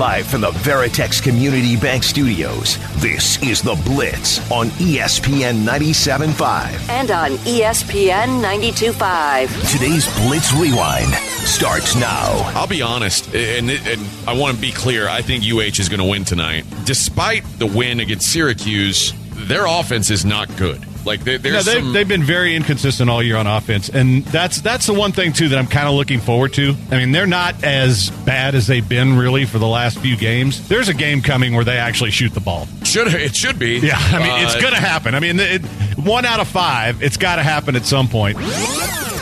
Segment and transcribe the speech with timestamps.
[0.00, 6.88] Live from the Veritex Community Bank Studios, this is The Blitz on ESPN 97.5.
[6.88, 9.70] and on ESPN 92.5.
[9.70, 11.12] Today's Blitz Rewind
[11.44, 12.30] starts now.
[12.54, 15.06] I'll be honest, and, and I want to be clear.
[15.06, 16.64] I think UH is going to win tonight.
[16.86, 20.82] Despite the win against Syracuse, their offense is not good.
[21.04, 24.60] Like there, Yeah, they've, some, they've been very inconsistent all year on offense, and that's
[24.60, 26.74] that's the one thing too that I'm kind of looking forward to.
[26.90, 30.66] I mean, they're not as bad as they've been really for the last few games.
[30.68, 32.66] There's a game coming where they actually shoot the ball.
[32.84, 33.78] should it should be.
[33.78, 35.14] Yeah, I mean, it's Uh, going to happen.
[35.14, 35.62] I mean, it,
[36.00, 38.36] one out of five, it's got to happen at some point.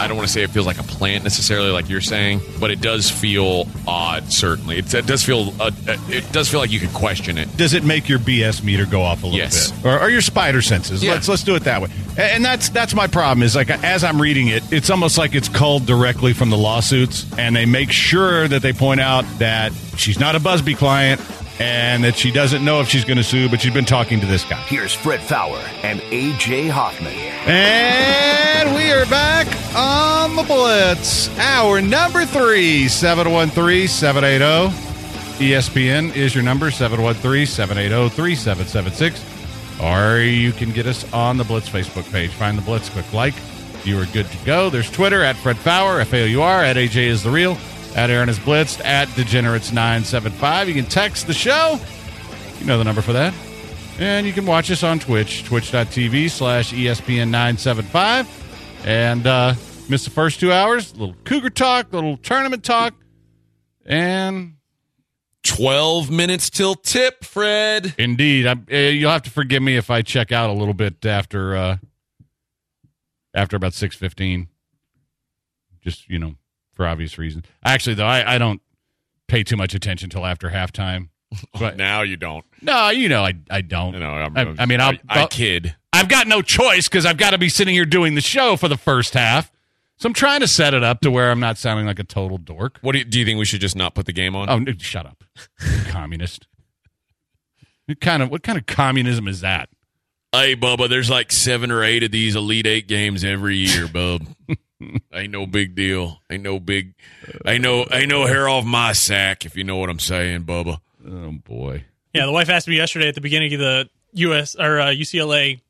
[0.00, 2.70] I don't want to say it feels like a plant necessarily, like you're saying, but
[2.70, 4.32] it does feel odd.
[4.32, 5.72] Certainly, it, it does feel uh,
[6.08, 7.54] it does feel like you could question it.
[7.56, 9.72] Does it make your BS meter go off a little Yes.
[9.72, 11.02] bit, or, or your spider senses?
[11.02, 11.14] Yeah.
[11.14, 11.90] Let's let's do it that way.
[12.10, 13.42] And, and that's that's my problem.
[13.42, 17.26] Is like as I'm reading it, it's almost like it's culled directly from the lawsuits,
[17.36, 21.20] and they make sure that they point out that she's not a Buzbee client
[21.58, 24.26] and that she doesn't know if she's going to sue, but she's been talking to
[24.26, 24.60] this guy.
[24.62, 27.12] Here's Fred Faour and AJ Hoffman.
[27.12, 31.28] And we are back on the Blitz.
[31.38, 34.74] Hour number three, 713 780.
[35.38, 39.24] ESPN is your number, 713 780 3776.
[39.80, 42.30] Or you can get us on the Blitz Facebook page.
[42.30, 43.34] Find the Blitz, click like.
[43.84, 44.70] You are good to go.
[44.70, 47.56] There's Twitter at Fred Faour, F A O U R, at AJ is the real,
[47.98, 50.68] at Aaron is Blitzed, at Degenerates975.
[50.68, 51.80] You can text the show.
[52.60, 53.34] You know the number for that.
[53.98, 58.86] And you can watch us on Twitch, twitch.tv slash E ESPN975.
[58.86, 59.54] And uh,
[59.88, 62.94] miss the first two hours, little Cougar talk, little tournament talk.
[63.84, 64.54] And
[65.42, 67.94] Twelve minutes till tip, Fred.
[67.98, 71.04] indeed, I, uh, you'll have to forgive me if I check out a little bit
[71.04, 71.76] after uh,
[73.34, 74.46] after about 6.15.
[75.80, 76.34] Just, you know,
[76.78, 77.44] for obvious reasons.
[77.64, 78.62] Actually, though, I, I don't
[79.26, 81.08] pay too much attention till after halftime.
[81.60, 82.42] But, Now you don't.
[82.62, 83.92] no, you know, I, I don't.
[83.92, 85.74] You know, I'm, I, I mean, I'll, I, I'll- kid.
[85.92, 88.68] I've got no choice because I've got to be sitting here doing the show for
[88.68, 89.50] the first half.
[89.98, 92.38] So I'm trying to set it up to where I'm not sounding like a total
[92.38, 92.78] dork.
[92.82, 94.48] What do you, do you think we should just not put the game on?
[94.48, 95.22] Oh, no, shut up,
[95.88, 96.46] communist.
[97.86, 99.68] What kind of what kind of communism is that?
[100.32, 104.26] Hey, Bubba, there's like seven or eight of these Elite Eight games every year, bub.
[105.12, 106.20] ain't no big deal.
[106.30, 106.94] Ain't no big.
[107.46, 107.86] Ain't no.
[107.90, 110.80] Ain't no hair off my sack, if you know what I'm saying, Bubba.
[111.06, 111.84] Oh boy.
[112.14, 115.60] Yeah, the wife asked me yesterday at the beginning of the US or uh, UCLA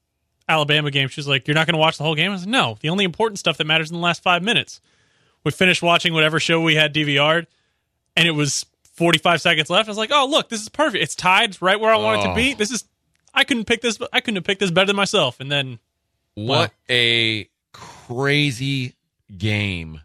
[0.49, 1.09] Alabama game.
[1.09, 2.79] She was like, "You're not going to watch the whole game?" I said, like, "No,
[2.81, 4.81] the only important stuff that matters in the last five minutes."
[5.45, 7.47] We finished watching whatever show we had DVR'd,
[8.17, 9.89] and it was 45 seconds left.
[9.89, 11.03] I was like, "Oh, look, this is perfect.
[11.03, 12.55] It's tied it's right where I want it to be.
[12.55, 12.85] This is
[13.35, 13.99] I couldn't pick this.
[14.13, 15.79] I couldn't have picked this better than myself." And then
[16.35, 18.95] What a crazy
[19.37, 20.01] game.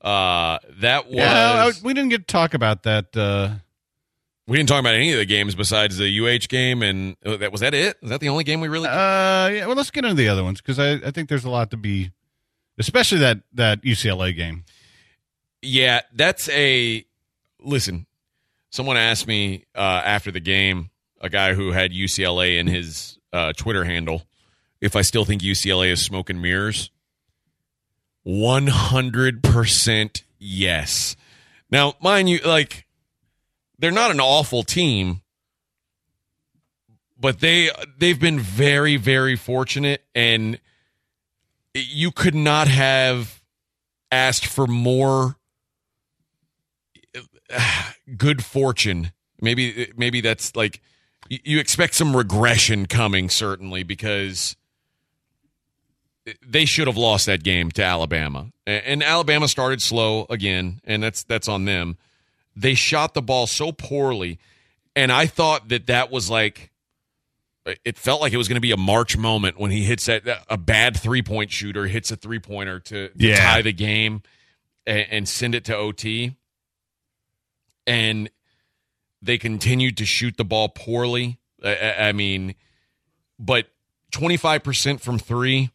[0.00, 1.14] Uh, that was.
[1.16, 3.16] Yeah, we didn't get to talk about that.
[3.16, 3.54] Uh,
[4.46, 7.50] we didn't talk about any of the games besides the UH game, and uh, that
[7.50, 7.72] was that.
[7.72, 8.88] It was that the only game we really.
[8.88, 9.66] uh, yeah.
[9.66, 11.76] Well, let's get into the other ones because I, I think there's a lot to
[11.78, 12.10] be,
[12.78, 14.64] especially that that UCLA game.
[15.62, 17.04] Yeah, that's a
[17.60, 18.06] listen.
[18.70, 20.90] Someone asked me uh, after the game,
[21.20, 24.24] a guy who had UCLA in his uh, Twitter handle,
[24.80, 26.90] if I still think UCLA is smoke and mirrors.
[28.24, 31.14] One hundred percent yes.
[31.70, 32.86] Now, mind you, like
[33.78, 35.20] they're not an awful team,
[37.20, 40.58] but they they've been very very fortunate, and
[41.74, 43.42] you could not have
[44.10, 45.36] asked for more
[47.50, 49.12] uh, good fortune.
[49.40, 50.80] Maybe maybe that's like
[51.28, 54.56] you expect some regression coming certainly because
[56.46, 58.50] they should have lost that game to Alabama.
[58.66, 61.98] And Alabama started slow again, and that's that's on them.
[62.56, 64.38] They shot the ball so poorly,
[64.96, 66.70] and I thought that that was like
[67.84, 70.22] it felt like it was going to be a March moment when he hits that
[70.48, 73.36] a bad three point shooter hits a three pointer to, to Yeah.
[73.36, 74.22] tie the game
[74.86, 76.36] and, and send it to OT.
[77.86, 78.30] And
[79.22, 81.38] they continued to shoot the ball poorly.
[81.62, 82.54] I, I- I mean,
[83.38, 83.66] but
[84.12, 85.70] 25% from three,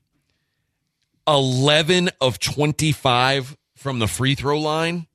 [1.30, 5.08] 11 of 25 from the free throw line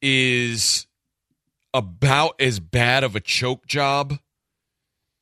[0.00, 0.86] is
[1.74, 4.18] about as bad of a choke job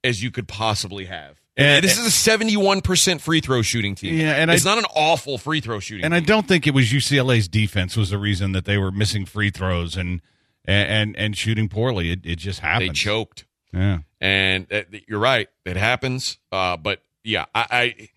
[0.03, 1.41] as you could possibly have.
[1.57, 4.17] And- this is a seventy-one percent free throw shooting team.
[4.17, 6.05] Yeah, and it's I- not an awful free throw shooting.
[6.05, 9.27] And I don't think it was UCLA's defense was the reason that they were missing
[9.27, 10.23] free throws and
[10.65, 12.13] and and shooting poorly.
[12.13, 12.91] It, it just happened.
[12.91, 13.45] they choked.
[13.75, 13.99] Yeah.
[14.21, 16.39] And uh, you're right, it happens.
[16.51, 18.09] Uh, but yeah, I, I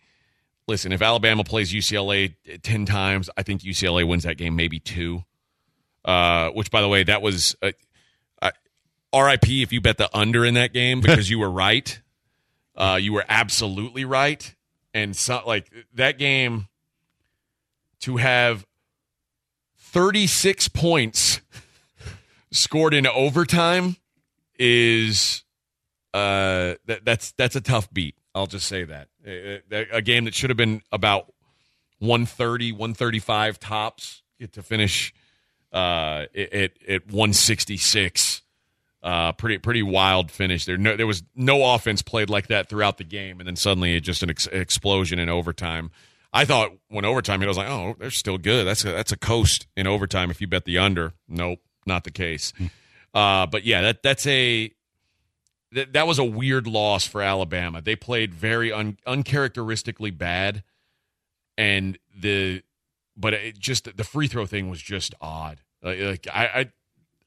[0.68, 0.92] listen.
[0.92, 5.24] If Alabama plays UCLA ten times, I think UCLA wins that game, maybe two.
[6.06, 7.71] Uh, which, by the way, that was uh,
[8.42, 8.51] uh,
[9.15, 12.01] RIP if you bet the under in that game because you were right.
[12.75, 14.56] Uh, you were absolutely right,
[14.94, 16.68] and so like that game
[18.00, 18.65] to have
[19.77, 21.39] 36 points
[22.51, 23.95] scored in overtime
[24.60, 25.44] is
[26.13, 28.15] uh that, that's that's a tough beat.
[28.36, 29.07] I'll just say that.
[29.25, 29.60] Uh,
[29.92, 31.31] a game that should have been about
[32.00, 34.22] 130, 135 tops
[34.52, 35.14] to finish
[35.72, 38.42] uh at at 166.
[39.02, 40.78] Uh, pretty pretty wild finish there.
[40.78, 44.02] No, there was no offense played like that throughout the game, and then suddenly it
[44.02, 45.92] just an ex- explosion in overtime.
[46.31, 48.66] I thought when overtime hit, I was like, oh, they're still good.
[48.66, 51.14] That's a, that's a coast in overtime if you bet the under.
[51.28, 52.54] Nope, not the case.
[53.14, 54.72] Uh, but yeah, that that's a
[55.74, 57.81] that, that was a weird loss for Alabama.
[57.81, 60.64] They played very un, uncharacteristically bad,
[61.58, 62.64] and the
[63.16, 65.60] but it just the free throw thing was just odd.
[65.81, 66.72] Like, I, I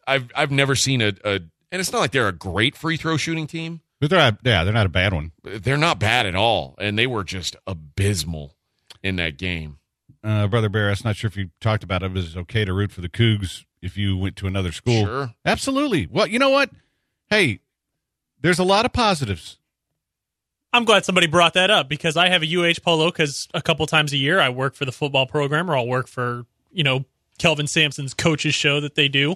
[0.06, 1.40] I've I've never seen a, a
[1.70, 3.80] and it's not like they're a great free throw shooting team.
[4.00, 5.32] But they're not, yeah, they're not a bad one.
[5.42, 8.54] They're not bad at all, and they were just abysmal
[9.02, 9.78] in that game.
[10.22, 12.92] Uh, Brother Barris, not sure if you talked about it, but it's okay to root
[12.92, 15.04] for the Cougs if you went to another school.
[15.04, 15.34] Sure.
[15.44, 16.08] Absolutely.
[16.10, 16.70] Well, you know what?
[17.30, 17.60] Hey,
[18.46, 19.58] there's a lot of positives.
[20.72, 23.84] I'm glad somebody brought that up because I have a UH polo because a couple
[23.86, 27.04] times a year I work for the football program or I'll work for, you know,
[27.38, 29.34] Kelvin Sampson's coaches show that they do.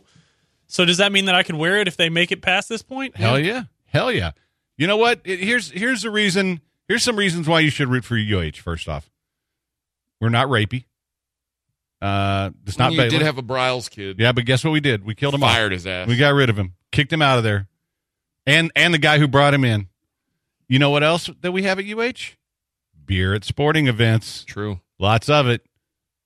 [0.68, 2.82] So does that mean that I can wear it if they make it past this
[2.82, 3.16] point?
[3.16, 3.64] Hell yeah.
[3.86, 4.30] Hell yeah.
[4.76, 5.20] You know what?
[5.24, 6.60] It- here's here's the reason.
[6.86, 8.52] Here's some reasons why you should root for UH.
[8.62, 9.10] First off,
[10.20, 10.84] we're not rapey.
[12.02, 13.10] Uh, it's not you Baylor.
[13.10, 14.18] did have a Briles kid.
[14.18, 15.04] yeah, but guess what we did?
[15.04, 15.52] We killed him off.
[15.52, 16.08] fired his ass.
[16.08, 17.68] We got rid of him, kicked him out of there,
[18.46, 19.88] and and the guy who brought him in.
[20.68, 22.36] You know what else that we have at UH?
[23.04, 24.80] Beer at sporting events, True.
[24.98, 25.66] lots of it,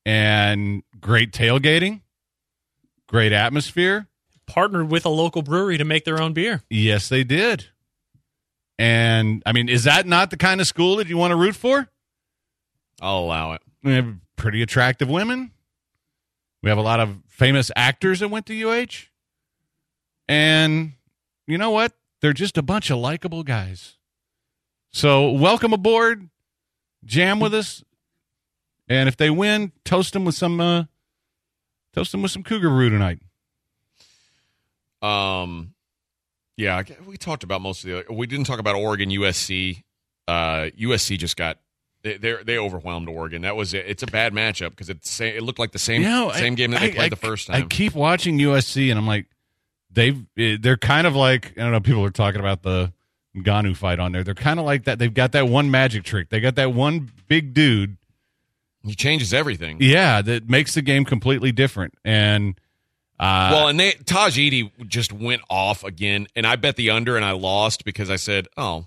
[0.05, 2.03] and great tailgating,
[3.07, 4.07] great atmosphere.
[4.47, 6.63] Partnered with a local brewery to make their own beer.
[6.69, 7.71] Yes, they did.
[8.79, 11.57] And I mean, is that not the kind of school that you want to root
[11.57, 11.89] for?
[13.01, 13.63] I'll allow it.
[13.83, 15.53] We have pretty attractive women.
[16.63, 19.09] We have a lot of famous actors that went to UH.
[20.29, 20.93] And
[21.47, 21.93] you know what?
[22.25, 23.99] They're just a bunch of likable guys.
[24.95, 26.31] So, welcome aboard.
[27.05, 27.85] Jam with us.
[28.89, 30.85] And if they win, toast them with some uh
[31.93, 33.19] toast them with some cougar brew tonight.
[35.03, 35.75] Um,
[36.57, 38.11] yeah, we talked about most of the.
[38.15, 39.83] We didn't talk about Oregon, USC.
[40.27, 41.59] Uh, USC just got
[42.05, 43.43] they they they overwhelmed Oregon.
[43.43, 43.85] That was it.
[43.87, 46.57] It's a bad matchup because it it looked like the same You know, same I-
[46.57, 47.65] game that they I- played I- the first time.
[47.65, 49.27] I keep watching USC and I'm like,
[49.95, 51.81] they've eh, they're kind of like I don't know.
[51.81, 52.93] People are talking about the
[53.37, 54.23] Ngannou fight on there.
[54.23, 54.99] They're kind of like that.
[54.99, 56.29] They've got that one magic trick.
[56.31, 57.97] They got that one big dude.
[58.85, 59.79] he changes everything.
[59.81, 61.95] Yeah, that makes the game completely different.
[62.05, 62.55] And
[63.19, 67.17] uh, well, and they Tahj Eaddy just went off again, and I bet the under,
[67.17, 68.87] and I lost because I said, "Oh,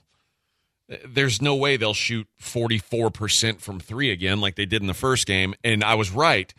[1.06, 4.93] there's no way they'll shoot 44 percent from three again like they did in the
[4.93, 6.53] first game," and I was right.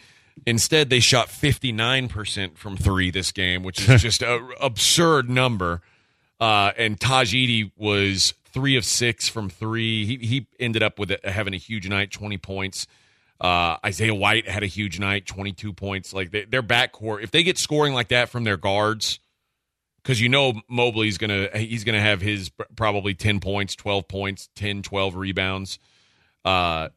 [0.47, 5.83] Instead, they shot 59 percent from three this game, which is just an absurd number.
[6.41, 10.05] Uh, and Tahj Eaddy was three of six from three.
[10.05, 12.87] He he ended up with a, having a huge night, 20 points.
[13.41, 16.13] Uh, Isaiah White had a huge night, 22 points.
[16.13, 19.21] Like they, their backcourt, if they get scoring like that from their guards,
[20.03, 24.83] because you know Mobley's gonna he's gonna have his probably 10 points, 12 points, 10,
[24.83, 25.79] 12 rebounds.
[26.45, 26.89] Uh,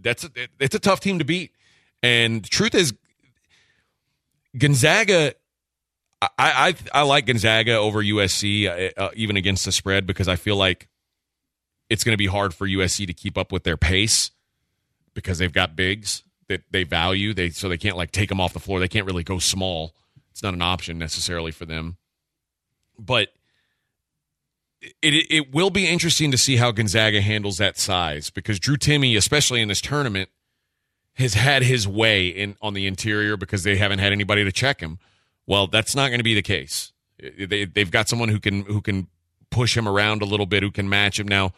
[0.00, 1.52] that's a, it's a tough team to beat.
[2.02, 2.94] And the truth is,
[4.56, 5.34] Gonzaga.
[6.22, 10.36] I, I I like Gonzaga over USC uh, uh, even against the spread because I
[10.36, 10.88] feel like
[11.88, 14.30] it's going to be hard for USC to keep up with their pace
[15.14, 17.32] because they've got bigs that they value.
[17.32, 18.80] They so they can't like take them off the floor.
[18.80, 19.94] They can't really go small.
[20.30, 21.96] It's not an option necessarily for them.
[22.98, 23.28] But
[24.80, 28.76] it it, it will be interesting to see how Gonzaga handles that size because Drew
[28.76, 30.28] Timme, especially in this tournament,
[31.14, 34.80] has had his way in on the interior because they haven't had anybody to check
[34.80, 34.98] him.
[35.46, 36.92] Well, that's not going to be the case.
[37.18, 39.08] They they've got someone who can who can
[39.50, 41.28] push him around a little bit, who can match him.
[41.28, 41.52] Now,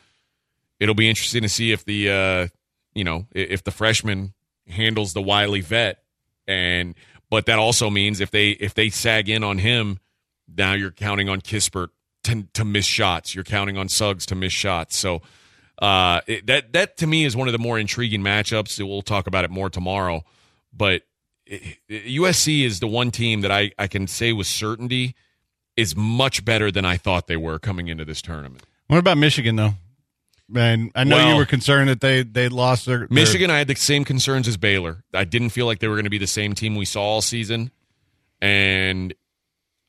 [0.80, 2.48] it'll be interesting to see if the uh,
[2.94, 4.34] you know if the freshman
[4.68, 6.02] handles the wily vet,
[6.46, 6.94] and
[7.30, 9.98] but that also means if they if they sag in on him,
[10.54, 11.88] now you're counting on Kispert
[12.24, 13.34] to to miss shots.
[13.34, 14.98] You're counting on Suggs to miss shots.
[14.98, 15.22] So
[15.82, 18.78] uh, it, that that to me is one of the more intriguing matchups.
[18.86, 20.24] We'll talk about it more tomorrow.
[20.72, 21.02] But
[21.44, 25.16] it, USC is the one team that I, I can say with certainty
[25.76, 28.62] is much better than I thought they were coming into this tournament.
[28.86, 29.72] What about Michigan though?
[30.48, 33.58] Man, I know Well- you were concerned that they they lost their, their Michigan, I
[33.58, 35.02] had the same concerns as Baylor.
[35.12, 37.22] I didn't feel like they were going to be the same team we saw all
[37.22, 37.72] season,
[38.40, 39.14] and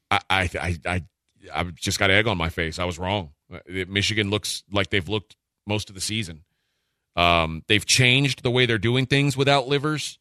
[0.10, 1.04] I, I, I, I,
[1.54, 2.80] I just got egg on my face.
[2.80, 3.32] I was wrong.
[3.68, 5.36] Michigan looks like they've looked
[5.66, 6.44] most of the season.
[7.16, 10.20] Um, they've changed the way they're doing things without Livers,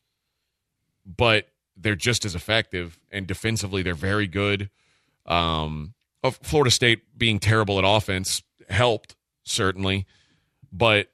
[1.06, 4.70] but they're just as effective, and defensively they're very good.
[5.26, 10.06] Um, of Florida State being terrible at offense helped certainly,
[10.72, 11.08] but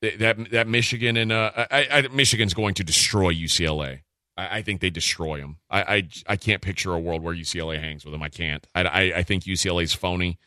[0.00, 4.00] th- that that Michigan and uh, I, I, Michigan's going to destroy UCLA.
[4.36, 5.58] I, I think they destroy them.
[5.68, 8.22] I, I I can't picture a world where UCLA hangs with them.
[8.22, 8.66] I can't.
[8.74, 10.38] I I, I think UCLA's phony.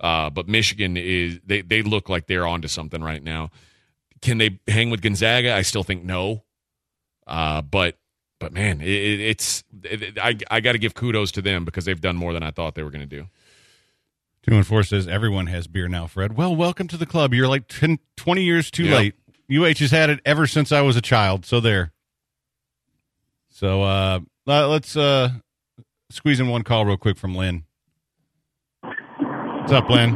[0.00, 3.50] Uh, but Michigan is they they look like they're onto something right now.
[4.20, 5.54] Can they hang with Gonzaga?
[5.54, 6.44] I still think no.
[7.26, 7.96] Uh, but
[8.40, 11.84] but man, it, it, it's it, I I got to give kudos to them because
[11.84, 13.26] they've done more than I thought they were going to do.
[14.42, 16.36] Two and four says everyone has beer now, Fred.
[16.36, 17.32] Well, welcome to the club.
[17.32, 18.98] You're like 10, 20 years too Yep.
[18.98, 19.14] late.
[19.50, 21.46] UH has had it ever since I was a child.
[21.46, 21.92] So there.
[23.48, 25.30] So uh, uh, let's uh,
[26.10, 27.63] squeeze in one call real quick from Lynn.
[29.64, 30.14] What's up, Lynn?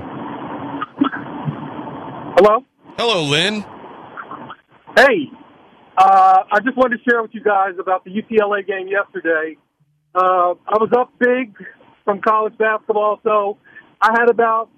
[2.36, 2.66] Hello.
[2.98, 3.64] Hello, Lynn.
[4.94, 5.30] Hey,
[5.96, 9.56] uh, I just wanted to share with you guys about the UCLA game yesterday.
[10.14, 11.56] Uh, I was up big
[12.04, 13.56] from college basketball, so
[14.02, 14.68] I had about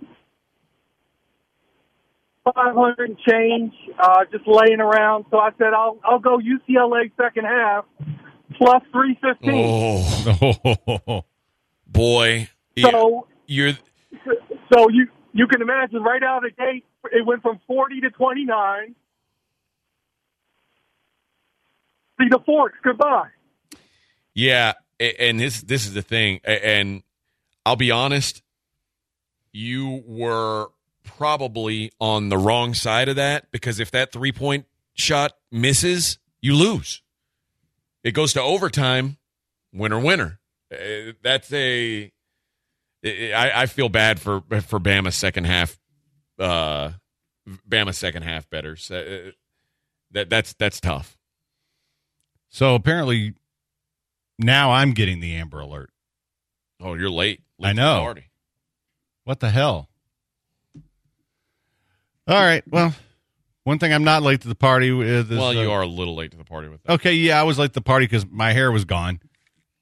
[2.44, 5.24] 500 and change uh, just laying around.
[5.32, 7.86] So I said, I'll I'll go UCLA second half
[8.56, 10.84] plus 315.
[11.02, 11.24] Oh
[11.88, 12.48] boy,
[12.78, 13.72] So you're
[14.72, 18.10] so you you can imagine right out of the gate, it went from 40 to
[18.10, 18.94] 29.
[22.20, 22.76] See the forks.
[22.82, 23.28] Goodbye.
[24.34, 27.02] Yeah, and this this is the thing, and
[27.64, 28.42] I'll be honest,
[29.52, 30.68] you were
[31.02, 36.54] probably on the wrong side of that because if that three point shot misses, you
[36.54, 37.02] lose.
[38.04, 39.18] It goes to overtime,
[39.72, 40.38] winner winner.
[40.72, 42.12] Uh, That's a.
[43.04, 45.78] I, I feel bad for for Bama second half,
[46.38, 46.92] uh,
[47.68, 48.90] Bama second half betters.
[48.90, 49.30] Uh,
[50.10, 51.16] that that's that's tough.
[52.50, 53.34] So apparently
[54.38, 55.90] now I'm getting the Amber Alert.
[56.80, 57.42] Oh, you're late.
[57.58, 58.00] Late I know.
[58.00, 58.30] party.
[59.24, 59.88] What the hell?
[62.26, 62.62] All right.
[62.68, 62.94] Well,
[63.64, 65.38] one thing I'm not late to the party with is.
[65.38, 66.92] Well, you uh, are a little late to the party with that.
[66.94, 69.20] Okay, yeah, I was late to the party because my hair was gone.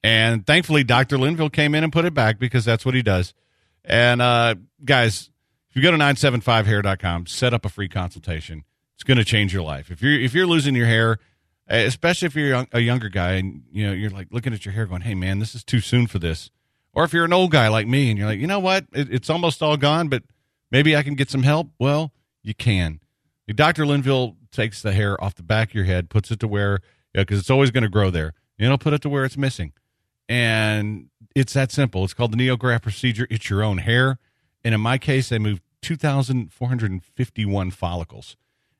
[0.03, 1.17] And thankfully, Dr.
[1.17, 3.33] Linville came in and put it back because that's what he does.
[3.83, 5.29] And uh, guys,
[5.69, 8.63] if you go to 975hair.com, set up a free consultation.
[8.95, 9.91] It's going to change your life.
[9.91, 11.19] If you're if you're losing your hair,
[11.67, 14.85] especially if you're a younger guy and you know you're like looking at your hair
[14.85, 16.49] going, "Hey man, this is too soon for this."
[16.91, 18.85] Or if you're an old guy like me and you're like, "You know what?
[18.91, 20.23] It, it's almost all gone, but
[20.69, 22.11] maybe I can get some help." Well,
[22.43, 22.99] you can.
[23.47, 23.85] Dr.
[23.85, 26.81] Linville takes the hair off the back of your head, puts it to where,
[27.13, 28.33] because it's always going to grow there.
[28.57, 29.73] You know, put it to where it's missing.
[30.29, 32.05] And it's that simple.
[32.05, 33.27] It's called the NeoGraft procedure.
[33.29, 34.19] It's your own hair.
[34.63, 38.37] And in my case, they moved 2,451 follicles.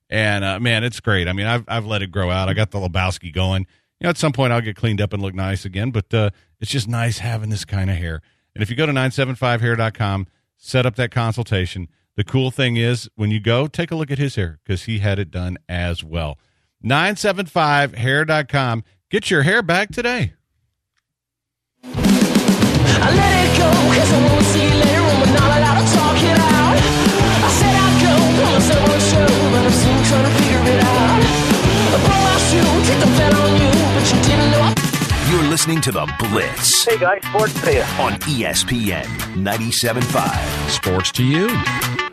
[0.10, 1.27] And uh, man, it's great.
[1.27, 2.50] I mean, I've, I've let it grow out.
[2.50, 3.65] I got the Lebowski going.
[4.00, 6.29] You know, at some point I'll get cleaned up and look nice again, but uh,
[6.60, 8.22] it's just nice having this kind of hair.
[8.56, 10.27] And if you go to 975hair.com,
[10.58, 11.88] set up that consultation.
[12.15, 15.00] The cool thing is when you go, take a look at his hair because he
[15.00, 16.38] had it done as well.
[16.84, 18.84] 975hair.com.
[19.10, 20.34] Get your hair back today.
[35.60, 37.82] Listening to The Blitz Hey guys, sports pay.
[38.01, 39.03] on E ESPN
[39.36, 40.70] 97.5.
[40.70, 42.09] Sports to you.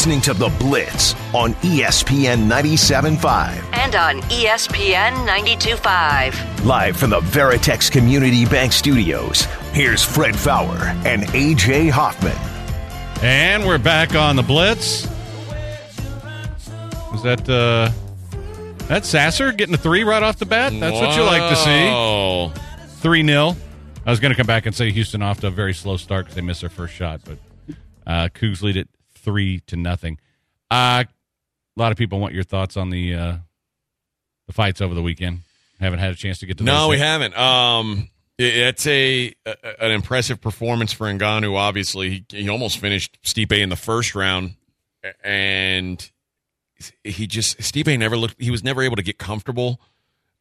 [0.00, 3.62] Listening to The Blitz on ESPN 97.5.
[3.74, 6.64] And on ESPN 92.5.
[6.64, 9.42] Live from the Veritex Community Bank Studios,
[9.74, 12.34] here's Fred Faour and AJ Hoffman.
[13.22, 15.06] And we're back on the Blitz.
[17.12, 17.90] Was that uh
[18.86, 20.72] that Sasser getting a three right off the bat?
[20.80, 21.90] That's what you like to see.
[21.90, 22.54] Oh,
[23.00, 23.54] 3 0.
[24.06, 26.24] I was going to come back and say Houston off to a very slow start
[26.24, 27.36] because they missed their first shot, but
[28.06, 28.88] uh, Cougs lead it
[29.20, 30.18] three to nothing.
[30.70, 31.04] Uh,
[31.76, 33.36] a lot of people want your thoughts on the uh,
[34.46, 35.40] the fights over the weekend.
[35.78, 36.64] Haven't had a chance to get to.
[36.64, 37.06] No, we yet.
[37.06, 37.36] haven't.
[37.38, 38.08] Um,
[38.38, 41.54] it- it's a, a an impressive performance for Ngannou.
[41.56, 44.56] Obviously, he, he almost finished Stipe in the first round,
[45.24, 46.10] and
[47.04, 48.36] he just Stipe never looked.
[48.40, 49.80] He was never able to get comfortable.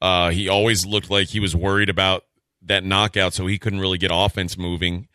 [0.02, 2.26] Uh, he always looked like he was worried about
[2.62, 5.08] that knockout, so he couldn't really get offense moving.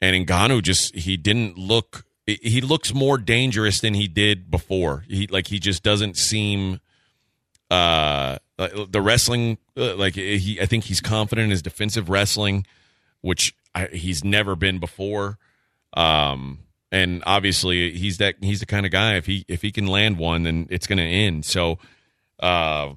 [0.00, 2.03] And Ngannou just he didn't look.
[2.26, 5.04] He looks more dangerous than he did before.
[5.08, 6.80] He like he just doesn't seem
[7.70, 12.66] uh the wrestling uh, like he I think he's confident in his defensive wrestling
[13.20, 15.38] which I, he's never been before.
[15.94, 19.86] Um and obviously he's that he's the kind of guy if he if he can
[19.86, 21.44] land one then it's going to end.
[21.44, 21.78] So
[22.40, 22.94] uh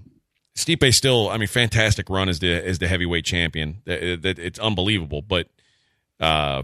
[0.55, 3.81] Stipe still I mean fantastic run as the as the heavyweight champion.
[3.83, 5.21] That, it's unbelievable.
[5.21, 5.49] But
[6.21, 6.63] uh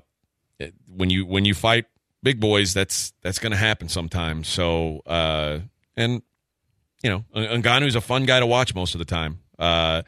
[0.88, 1.88] when you when you fight
[2.24, 5.60] big boys that's that's going to happen sometimes so uh
[5.96, 6.22] and
[7.03, 9.39] you know, Ngannou's a fun guy to watch most of the time.
[9.60, 10.03] Uh,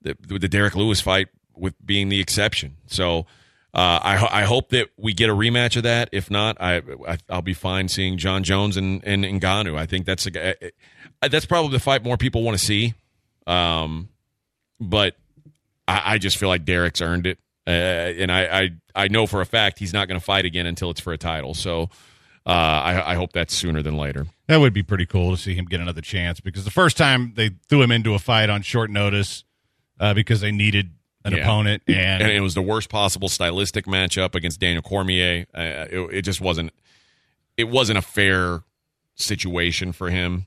[0.00, 2.78] the, the Derrick Lewis fight with being the exception.
[2.86, 3.26] So
[3.74, 6.08] uh, I, I hope that we get a rematch of that.
[6.10, 9.76] If not, I, I I'll be fine seeing Jon Jones and and Ngannou.
[9.78, 10.54] I think that's a guy.
[11.20, 12.94] uh, That's probably the fight more people want to see.
[13.46, 14.08] Um,
[14.80, 15.16] but
[15.86, 18.70] I, I just feel like Derrick's earned it, uh, and I, I
[19.04, 21.18] I know for a fact he's not going to fight again until it's for a
[21.18, 21.54] title.
[21.54, 21.90] So.
[22.44, 24.26] Uh, I, I hope that's sooner than later.
[24.48, 27.34] That would be pretty cool to see him get another chance because the first time
[27.36, 29.44] they threw him into a fight on short notice
[30.00, 30.90] uh, because they needed
[31.24, 31.42] an Yeah.
[31.44, 35.46] opponent and, and it was the worst possible stylistic matchup against Daniel Cormier.
[35.56, 36.72] Uh, it, it just wasn't.
[37.56, 38.64] It wasn't a fair
[39.14, 40.46] situation for him.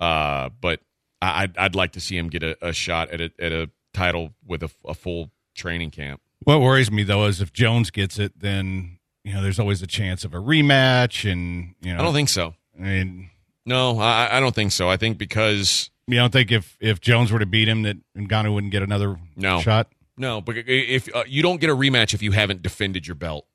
[0.00, 0.80] Uh, but
[1.22, 3.70] I, I'd, I'd like to see him get a, a shot at a at a
[3.94, 6.20] title with a, a full training camp.
[6.44, 9.86] What worries me though is if Jones gets it, then you know there's always a
[9.86, 12.54] chance of a rematch, and you know I don't think so.
[12.78, 13.30] I mean,
[13.66, 14.88] No, I, I don't think so.
[14.88, 18.54] I think because you don't think if if Jones were to beat him that Ngannou
[18.54, 19.60] wouldn't get another No.
[19.60, 19.88] shot?
[20.16, 23.46] no, but if uh, you don't get a rematch if you haven't defended your belt.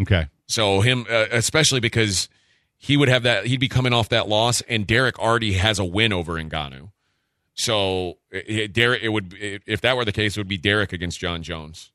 [0.00, 2.28] Okay, So him, uh, especially because
[2.76, 5.84] he would have that, he'd be coming off that loss, and Derrick already has a
[5.84, 6.90] win over Ngannou.
[7.54, 11.18] So it, Derrick, it would if that were the case, it would be Derrick against
[11.18, 11.92] Jon Jones.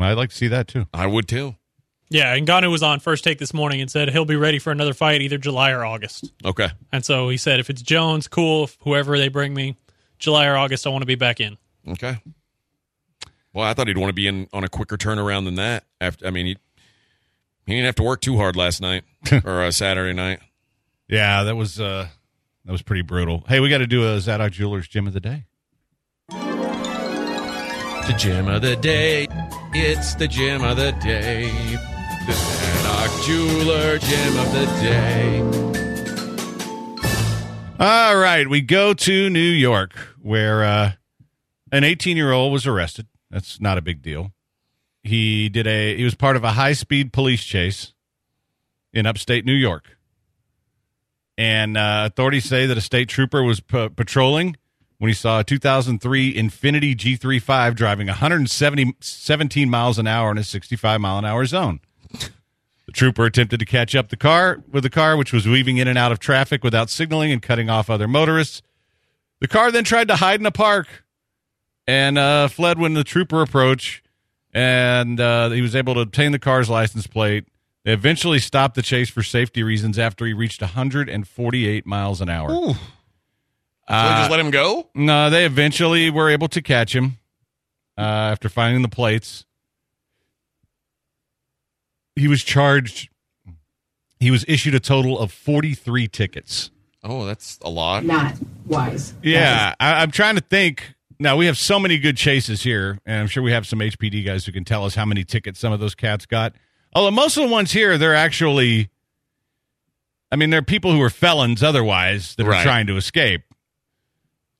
[0.00, 0.86] Well, I'd like to see that too.
[0.94, 1.56] I would too.
[2.08, 4.72] Yeah, and Ngannou was on first take this morning and said he'll be ready for
[4.72, 6.32] another fight either July or August.
[6.44, 8.64] Okay, And so he said if it's Jones, cool.
[8.64, 9.76] If whoever they bring me,
[10.18, 11.58] July or August, I want to be back in.
[11.86, 12.16] okay.
[13.52, 15.84] Well, I thought he'd want to be in on a quicker turnaround than that.
[16.00, 16.56] After, I mean, he
[17.66, 19.04] he didn't have to work too hard last night
[19.44, 20.38] or uh, Saturday night.
[21.08, 22.08] Yeah, that was uh
[22.64, 23.44] that was pretty brutal.
[23.48, 25.44] Hey, we got to do a Zadok Jewelers Gem of the Day.
[26.30, 29.26] The gem of the day.
[29.72, 31.48] It's the gem of the day.
[32.26, 35.40] The Zadok Jeweler gem of the day.
[37.78, 40.92] All right, we go to New York where uh,
[41.70, 43.06] an 18 year old was arrested.
[43.30, 44.32] That's not a big deal.
[45.04, 47.94] He did a he was part of a high speed police chase
[48.92, 49.96] in upstate New York,
[51.38, 54.56] and uh, authorities say that a state trooper was p- patrolling
[55.00, 60.44] when he saw a 2003 Infiniti G35 driving 170 17 miles an hour in a
[60.44, 61.80] 65 mile an hour zone.
[62.10, 65.88] The trooper attempted to catch up the car with the car, which was weaving in
[65.88, 68.60] and out of traffic without signaling and cutting off other motorists.
[69.40, 70.86] The car then tried to hide in a park
[71.86, 74.02] and uh, fled when the trooper approached,
[74.52, 77.46] and uh, he was able to obtain the car's license plate.
[77.84, 82.50] They eventually stopped the chase for safety reasons after he reached 148 miles an hour.
[82.50, 82.76] So
[83.90, 84.88] they Uh, just let him go?
[84.94, 87.18] no, they eventually were able to catch him
[87.98, 88.00] uh,
[88.32, 89.44] after finding the plates.
[92.16, 93.08] He was charged.
[94.18, 96.70] He was issued a total of 43 tickets.
[97.02, 98.04] Oh, that's a lot.
[98.04, 98.34] not
[98.66, 99.14] wise.
[99.22, 100.94] Yeah, I, I'm trying to think.
[101.18, 104.24] Now we have so many good chases here, and I'm sure we have some HPD
[104.24, 106.54] guys who can tell us how many tickets some of those cats got.
[106.94, 108.88] Although most of the ones here, they're actually,
[110.32, 113.42] I mean, they're people who are felons otherwise that are trying to escape.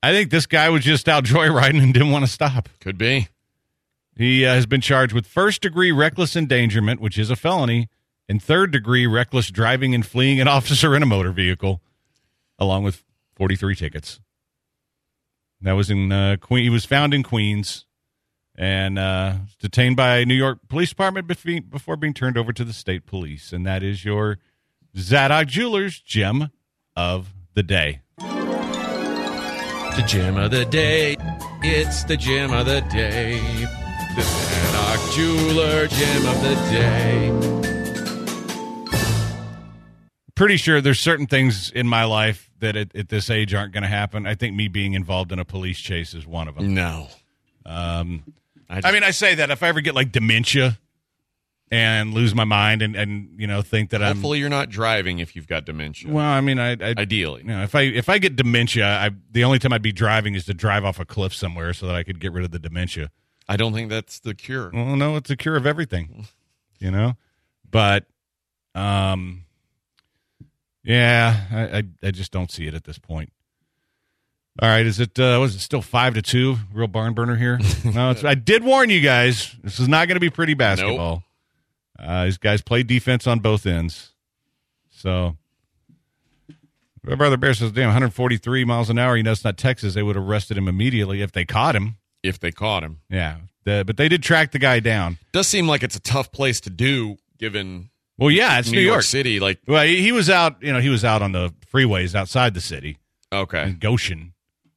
[0.02, 2.68] I think this guy was just out joyriding and didn't want to stop.
[2.80, 3.28] Could be.
[4.16, 7.88] He uh, has been charged with first degree reckless endangerment, which is a felony,
[8.28, 11.80] and third degree reckless driving and fleeing an officer in a motor vehicle,
[12.58, 13.04] along with
[13.36, 14.20] 43 tickets.
[15.62, 16.64] That was in uh, Queen.
[16.64, 17.84] He was found in Queens
[18.56, 23.06] and uh, detained by New York Police Department before being turned over to the state
[23.06, 23.52] police.
[23.52, 24.38] And that is your
[24.96, 26.50] Zadok Jewelers gem
[26.96, 28.00] of the day.
[29.96, 31.16] The gem of the day.
[31.62, 33.38] It's the gem of the day.
[34.16, 37.30] The Zadok Jeweler gem of the day.
[40.34, 43.82] Pretty sure there's certain things in my life that at, at this age aren't going
[43.82, 44.26] to happen.
[44.26, 46.72] I think me being involved in a police chase is one of them.
[46.72, 47.08] No.
[47.66, 48.24] Um,
[48.68, 50.78] I, I mean, I say that if I ever get like dementia
[51.70, 55.20] and lose my mind and, and you know think that I'm hopefully you're not driving
[55.20, 56.10] if you've got dementia.
[56.10, 57.42] well, I mean, I, I Ideally.
[57.42, 60.34] you know, if I if I get dementia, I the only time I'd be driving
[60.34, 62.58] is to drive off a cliff somewhere so that I could get rid of the
[62.58, 63.10] dementia.
[63.48, 64.70] I don't think that's the cure.
[64.72, 66.26] Well, no, it's a cure of everything,
[66.78, 67.14] you know.
[67.68, 68.06] But,
[68.74, 69.44] um,
[70.82, 73.32] yeah, I, I I just don't see it at this point.
[74.60, 76.56] All right, is it uh, was it still five to two?
[76.72, 77.58] Real barn burner here.
[77.84, 79.54] no, it's, I did warn you guys.
[79.62, 81.22] This is not going to be pretty basketball.
[82.00, 84.12] Uh, these guys play defense on both ends,
[84.90, 85.36] so.
[87.02, 89.16] My brother Bear says, "Damn, 143 miles an hour.
[89.16, 89.94] You know, it's not Texas.
[89.94, 91.96] They would have arrested him immediately if they caught him.
[92.22, 92.98] If they caught him.
[93.08, 95.18] Yeah, the, but they did track the guy down.
[95.32, 98.84] Does seem like it's a tough place to do given Well, yeah, it's New, New,
[98.84, 98.96] York.
[98.96, 99.04] York.
[99.04, 99.40] City.
[99.40, 100.62] Like, Well, he, he was out.
[100.62, 102.98] You know, he was out on the freeways outside the city
[103.32, 103.62] okay.
[103.62, 104.34] in Goshen,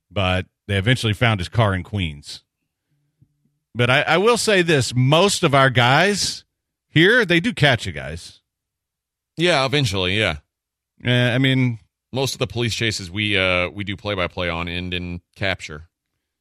[0.10, 2.44] but they eventually found his car in Queens.
[3.76, 6.43] But I, I will say this: most of our guys
[6.94, 8.40] here, they do catch you guys.
[9.38, 10.38] Yeah, eventually, yeah.
[11.06, 11.80] Uh, I mean,
[12.12, 15.22] Most of the police chases we uh we do play by play on end in
[15.36, 15.90] capture.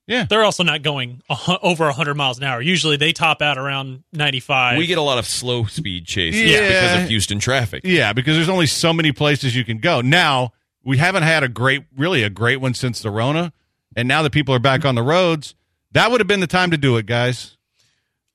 [0.06, 2.60] Yeah, they're also not going a over 100 miles an hour.
[2.60, 4.76] Usually they top out around 95.
[4.76, 6.60] We get a lot of slow speed chases Yeah.
[6.68, 7.82] because of Houston traffic.
[7.84, 10.00] yeah, because there's only so many places you can go.
[10.02, 10.52] Now
[10.84, 13.52] we haven't had a great, really a great one since the Rona,
[13.96, 15.54] and now that people are back on the roads,
[15.92, 17.56] that would have been the time to do it, guys.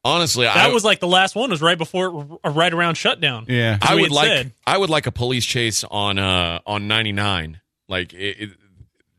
[0.07, 3.45] Honestly, that I was like the last one was right before, uh, right around shutdown.
[3.49, 4.53] Yeah, I would like said.
[4.65, 7.59] I would like a police chase on uh on 99.
[7.89, 8.49] Like it, it,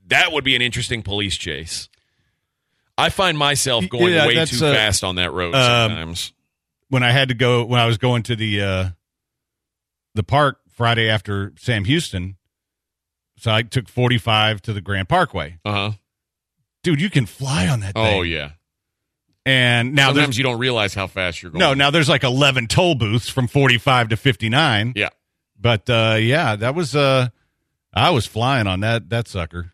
[0.06, 1.90] that would be an interesting police chase.
[2.96, 6.32] I find myself going Yeah, way too uh, fast on that road um, sometimes.
[6.88, 8.88] when I had to go when I was going to the uh
[10.14, 12.36] the park Friday after Sam Houston.
[13.36, 15.58] So I took 45 to the Grand Parkway.
[15.66, 15.90] Uh huh.
[16.82, 18.18] Dude, you can fly on that thing.
[18.18, 18.52] Oh yeah.
[19.48, 21.60] And now Sometimes you don't realize how fast you're going.
[21.60, 24.92] No, now there's like 11 toll booths from 45 to 59.
[24.96, 25.08] Yeah.
[25.60, 27.28] But uh yeah, that was uh
[27.94, 29.72] I was flying on that that sucker.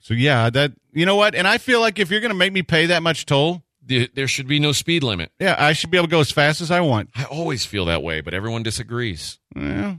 [0.00, 1.34] So yeah, that you know what?
[1.34, 4.08] And I feel like if you're going to make me pay that much toll, There-
[4.14, 5.30] there should be no speed limit.
[5.38, 7.10] yeah, I should be able to go as fast as I want.
[7.14, 9.38] I always feel that way, but everyone disagrees.
[9.54, 9.96] Yeah.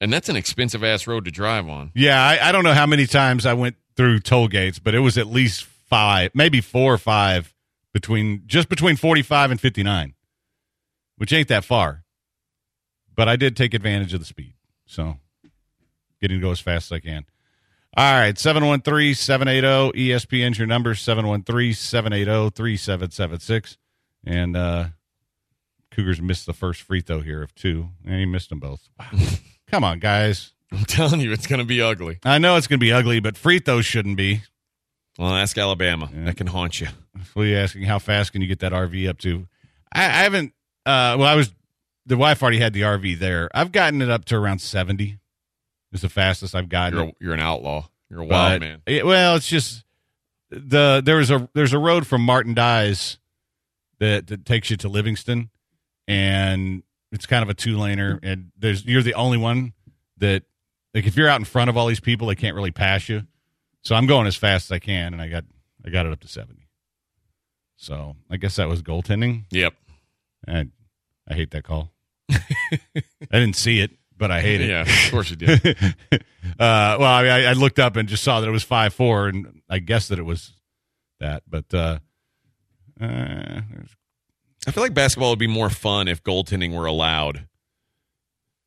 [0.00, 1.92] And that's an expensive ass road to drive on.
[1.94, 4.98] Yeah, I, I don't know how many times I went through toll gates, but it
[5.00, 7.54] was at least five, maybe four or five
[7.92, 10.14] between just between 45 and 59,
[11.16, 12.04] which ain't that far.
[13.14, 14.54] But I did take advantage of the speed.
[14.84, 15.16] So
[16.20, 17.24] getting to go as fast as I can.
[17.96, 23.78] All right, 713 780 ESPN's your number, 713 780 3776.
[24.26, 24.88] And uh,
[25.90, 28.90] Cougars missed the first free throw here of two, and he missed them both.
[29.66, 30.52] Come on, guys.
[30.70, 32.18] I'm telling you, it's going to be ugly.
[32.22, 34.42] I know it's going to be ugly, but free throws shouldn't be.
[35.18, 36.10] Well, ask Alabama.
[36.14, 36.24] Yeah.
[36.26, 36.88] That can haunt you.
[37.34, 37.82] What are you asking?
[37.84, 39.46] How fast can you get that RV up to?
[39.92, 40.52] I, I haven't.
[40.84, 41.52] Uh, well, I was.
[42.04, 43.50] The wife already had the RV there.
[43.54, 45.18] I've gotten it up to around seventy.
[45.92, 46.98] It's the fastest I've gotten.
[46.98, 47.88] You're a, you're an outlaw.
[48.10, 48.82] You're a But- wild man.
[48.86, 49.84] it- well, it's just
[50.50, 53.18] the there was a there's a road from Martin Dies
[53.98, 55.50] that that takes you to Livingston,
[56.06, 59.72] and it's kind of a two laner, and there's you're the only one
[60.18, 60.42] that
[60.94, 63.22] like if you're out in front of all these people, they can't really pass you.
[63.86, 65.44] So I'm going as fast as I can, and I got
[65.84, 66.66] I got it up to seventy.
[67.76, 69.44] So I guess that was goaltending.
[69.52, 69.74] Yep.
[70.48, 70.66] I
[71.28, 71.92] I hate that call.
[72.32, 72.80] I
[73.30, 74.70] didn't see it, but I hate it.
[74.70, 75.64] Yeah, of course you did.
[76.10, 76.18] uh,
[76.58, 79.28] well, I, mean, I, I looked up and just saw that it was five four,
[79.28, 80.52] and I guessed that it was
[81.20, 81.44] that.
[81.48, 82.00] But uh,
[83.00, 83.60] uh,
[84.66, 87.46] I feel like basketball would be more fun if goaltending were allowed.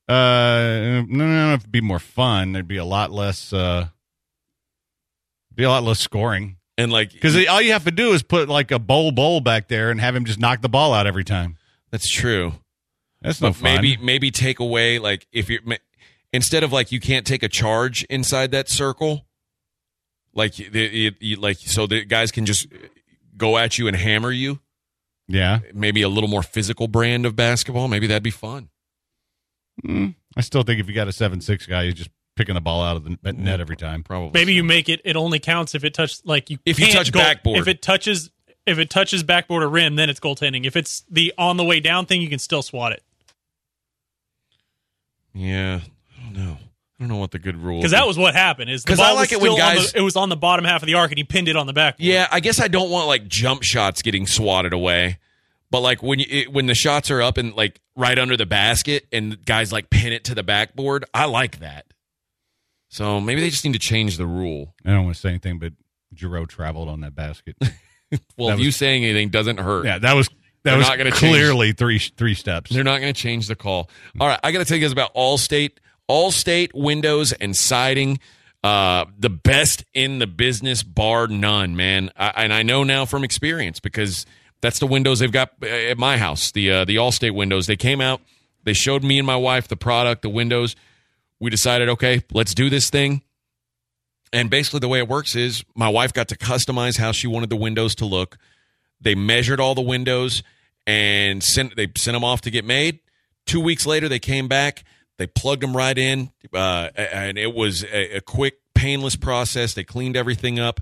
[0.08, 2.54] uh, no, no, no, it'd be more fun.
[2.54, 3.52] There'd be a lot less.
[3.52, 3.90] Uh,
[5.56, 8.48] be a lot less scoring And like, because all you have to do is put
[8.50, 11.24] like a Bol Bol back there and have him just knock the ball out every
[11.24, 11.58] time.
[11.92, 12.54] that's true.
[13.22, 13.76] That's no fun.
[13.76, 15.60] maybe maybe take away like if you're
[16.32, 19.26] instead of like you can't take a charge inside that circle,
[20.34, 22.68] like the, you, you, like so the guys can just
[23.36, 24.60] go at you and hammer you.
[25.28, 25.60] yeah.
[25.74, 27.90] Maybe a little more physical brand of basketball.
[27.90, 28.70] Maybe that'd be fun.
[29.86, 32.62] Mm, I still think if you got a seven six guy, you're just picking the
[32.62, 33.48] ball out of the net mm-hmm.
[33.48, 34.02] every time.
[34.02, 34.32] Probably.
[34.34, 34.56] Maybe so.
[34.56, 35.02] you make it.
[35.04, 36.58] It only counts if it touches like you.
[36.66, 37.60] If you can't touch goal- backboard.
[37.60, 38.32] If it touches,
[38.66, 40.66] if it touches backboard or rim, then it's goaltending.
[40.66, 43.04] If it's the on the way down thing, you can still swat it.
[45.34, 45.82] Yeah,
[46.18, 46.58] I don't know.
[47.00, 48.70] I don't know what the good rule Because that was what happened.
[48.70, 50.30] Is the 'Cause I ball like was it when on guys- the, it was on
[50.30, 51.96] the bottom half of the arc, and he pinned it on the back.
[51.98, 55.20] Yeah, I guess I don't want like jump shots getting swatted away,
[55.72, 58.46] but like when you it, when the shots are up and like right under the
[58.46, 61.86] basket and guys like pin it to the backboard, I like that.
[62.90, 64.74] So maybe they just need to change the rule.
[64.86, 65.74] I don't want to say anything, but
[66.16, 67.56] Jarreau traveled on that basket.
[68.38, 69.86] Well, That if was- you saying anything doesn't hurt.
[69.86, 72.72] yeah, that was that They're was not gonna change- clearly three three steps.
[72.72, 73.88] They're not going to change the call.
[74.20, 75.74] All right, I got to tell you guys about Allstate.
[76.10, 78.20] Allstate windows and siding,
[78.64, 82.10] uh, the best in the business, bar none, man.
[82.18, 84.26] I, and I know now from experience because
[84.62, 86.52] that's the windows they've got uh, at my house.
[86.52, 87.68] The uh, the Allstate windows.
[87.68, 88.22] They came out.
[88.64, 90.76] They showed me and my wife the product, the windows.
[91.40, 93.24] We decided, okay, let's do this thing.
[94.32, 97.50] And basically, the way it works is my wife got to customize how she wanted
[97.50, 98.38] the windows to look.
[99.02, 100.44] They measured all the windows
[100.86, 103.00] and sent they sent them off to get made.
[103.46, 104.84] Two weeks later, they came back.
[105.18, 109.74] They plugged them right in, uh, and it was a, a quick, painless process.
[109.74, 110.80] They cleaned everything up,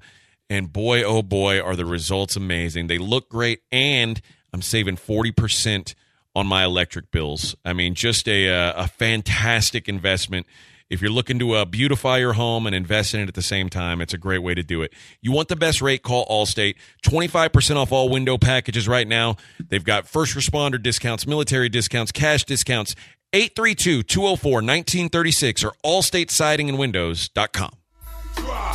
[0.49, 2.87] and boy, oh boy, are the results amazing.
[2.87, 4.21] They look great, and
[4.53, 5.95] I'm saving forty percent
[6.37, 7.55] on my electric bills.
[7.65, 10.45] I mean, just a uh, a fantastic investment.
[10.87, 13.69] If you're looking to uh, beautify your home and invest in it at the same
[13.69, 14.93] time, it's a great way to do it.
[15.19, 16.03] You want the best rate?
[16.03, 16.75] Call Allstate.
[17.03, 19.35] 25% off all window packages right now.
[19.67, 22.95] They've got first responder discounts, military discounts, cash discounts.
[23.33, 27.71] 832 204 1936 or allstatesidingandwindows.com.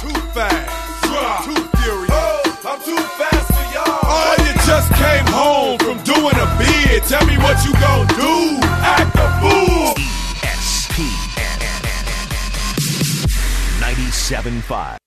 [0.01, 2.67] Too fast, too furious.
[2.67, 4.01] I'm too fast for y'all.
[4.03, 6.47] Oh, you just came home from doing a
[6.93, 7.03] bid.
[7.05, 8.59] Tell me what you gon' do.
[8.85, 9.95] Act a fool.
[10.43, 11.59] ESPN
[13.81, 14.99] 97.5.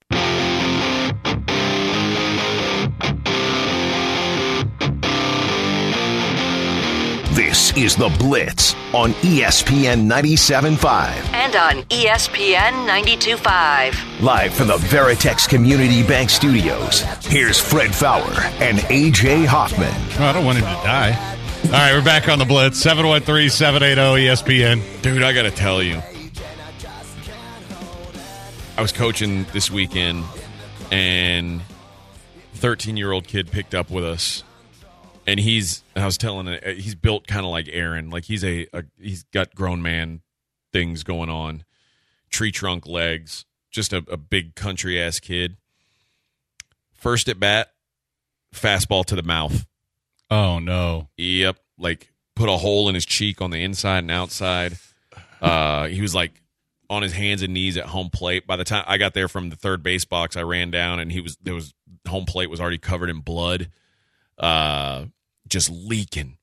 [7.35, 11.33] This is The Blitz on ESPN 97.5.
[11.33, 14.21] And on ESPN 92.5.
[14.21, 19.91] Live from the Veritex Community Bank Studios, here's Fred Faour and AJ Hoffman.
[20.17, 21.34] Oh, I don't want him to die.
[21.65, 22.79] All right, we're back on the Blitz.
[22.79, 25.01] 713 780 ESPN.
[25.01, 25.99] Dude, I got to tell you.
[28.77, 30.23] I was coaching this weekend,
[30.91, 31.61] and
[32.53, 34.43] 13 year old kid picked up with us.
[35.25, 38.11] And he's, I was telling it, he's built kind of like Aaron.
[38.11, 40.21] Like he's a, a, he's got grown man
[40.71, 41.63] things going on,
[42.29, 45.57] tree trunk legs, just a, a big country ass kid.
[46.93, 47.69] First at bat,
[48.53, 49.65] fastball to the mouth.
[50.29, 51.09] Oh, no.
[51.17, 51.57] Yep.
[51.77, 54.77] Like put a hole in his cheek on the inside and outside.
[55.41, 56.41] Uh, he was like
[56.89, 58.45] on his hands and knees at home plate.
[58.47, 61.11] By the time I got there from the third base box, I ran down and
[61.11, 61.73] he was there was
[62.07, 63.69] home plate was already covered in blood,
[64.37, 65.05] uh,
[65.47, 66.37] just leaking.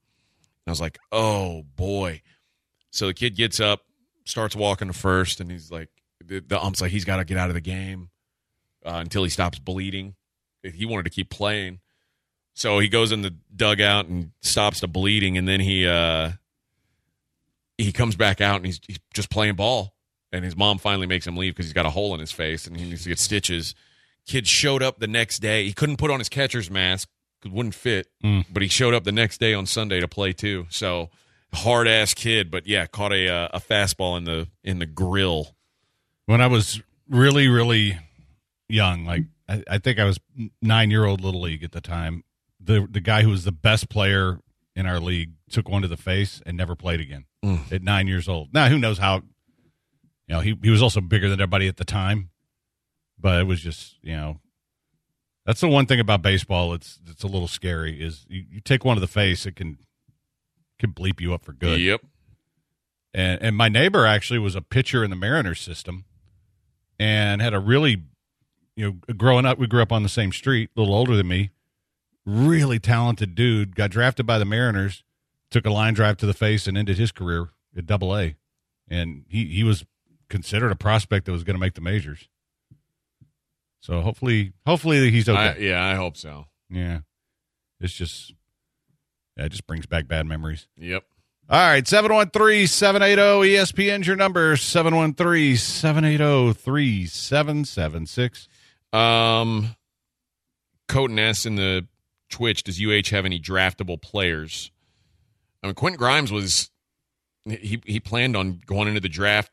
[0.66, 2.22] I was like, oh boy.
[2.90, 3.82] So the kid gets up,
[4.24, 5.88] starts walking to first, and he's like,
[6.24, 8.10] the, the ump's like, he's got to get out of the game
[8.84, 10.14] uh, until he stops bleeding.
[10.62, 11.80] If he wanted to keep playing.
[12.54, 16.32] So he goes in the dugout and stops the bleeding, and then he uh,
[17.78, 19.94] he comes back out and he's, he's just playing ball.
[20.34, 22.66] And his mom finally makes him leave because he's got a hole in his face
[22.66, 23.74] and he needs to get stitches.
[24.26, 25.64] Kid showed up the next day.
[25.64, 27.08] He couldn't put on his catcher's mask;
[27.44, 28.08] it wouldn't fit.
[28.24, 28.46] Mm.
[28.50, 30.66] But he showed up the next day on Sunday to play too.
[30.70, 31.10] So
[31.54, 35.54] hard ass kid, but yeah, caught a uh, a fastball in the in the grill.
[36.26, 37.98] When I was really, really
[38.68, 40.18] young, like I, I think I was
[40.60, 42.24] nine year old Little League at the time,
[42.62, 44.38] the the guy who was the best player
[44.76, 47.72] in our league took one to the face and never played again Mm.
[47.72, 48.54] at nine years old.
[48.54, 49.22] Now, who knows how, you
[50.28, 52.30] know, he, he was also bigger than everybody at the time,
[53.18, 54.38] but it was just, you know,
[55.44, 56.72] that's the one thing about baseball.
[56.72, 59.76] It's, it's a little scary is you, you take one to the face, it can,
[60.78, 61.80] can bleep you up for good.
[61.80, 62.02] Yep.
[63.12, 66.04] And, and my neighbor actually was a pitcher in the Mariners system
[67.00, 68.04] and had a really,
[68.76, 71.26] you know, growing up, we grew up on the same street, a little older than
[71.28, 71.50] me.
[72.24, 75.02] Really talented dude, got drafted by the Mariners,
[75.50, 78.36] took a line drive to the face and ended his career at double A.
[78.88, 79.84] And he, he was
[80.28, 82.28] considered a prospect that was going to make the majors.
[83.80, 85.38] So hopefully, hopefully he's okay.
[85.38, 86.46] I, yeah, I hope so.
[86.70, 87.00] yeah.
[87.80, 88.32] It's just,
[89.36, 90.68] yeah, it just brings back bad memories.
[90.76, 91.02] Yep.
[91.50, 98.48] All right, 713 780 ESPN's your number, 713 780 3776.
[98.92, 99.74] Um,
[100.88, 101.86] Coton asks in the
[102.32, 104.72] Twitch, does UH have any draftable players?
[105.62, 106.70] I mean, Quentin Grimes was
[107.44, 109.52] he he planned on going into the draft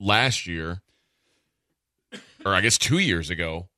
[0.00, 0.80] last year,
[2.44, 3.68] or I guess two years ago,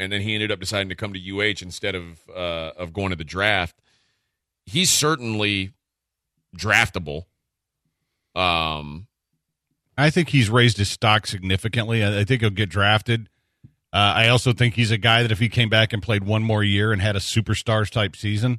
[0.00, 3.10] and then he ended up deciding to come to UH instead of uh, of going
[3.10, 3.80] to the draft.
[4.64, 5.72] He's certainly
[6.56, 7.24] draftable.
[8.34, 9.08] Um,
[9.96, 12.02] I think he's raised his stock significantly.
[12.02, 13.28] I, I think he'll get drafted.
[13.94, 16.42] Uh, I also think he's a guy that if he came back and played one
[16.42, 18.58] more year and had a superstars type season,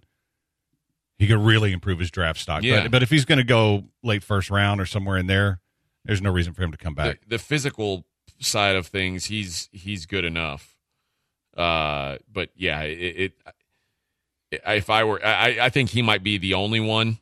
[1.17, 2.63] he could really improve his draft stock.
[2.63, 2.83] Yeah.
[2.83, 5.59] But, but if he's going to go late first round or somewhere in there,
[6.05, 7.19] there's no reason for him to come the, back.
[7.27, 8.05] the physical
[8.39, 10.77] side of things, he's he's good enough.
[11.57, 13.33] Uh, but yeah, it, it
[14.51, 17.17] if I were, I, I think he might be the only one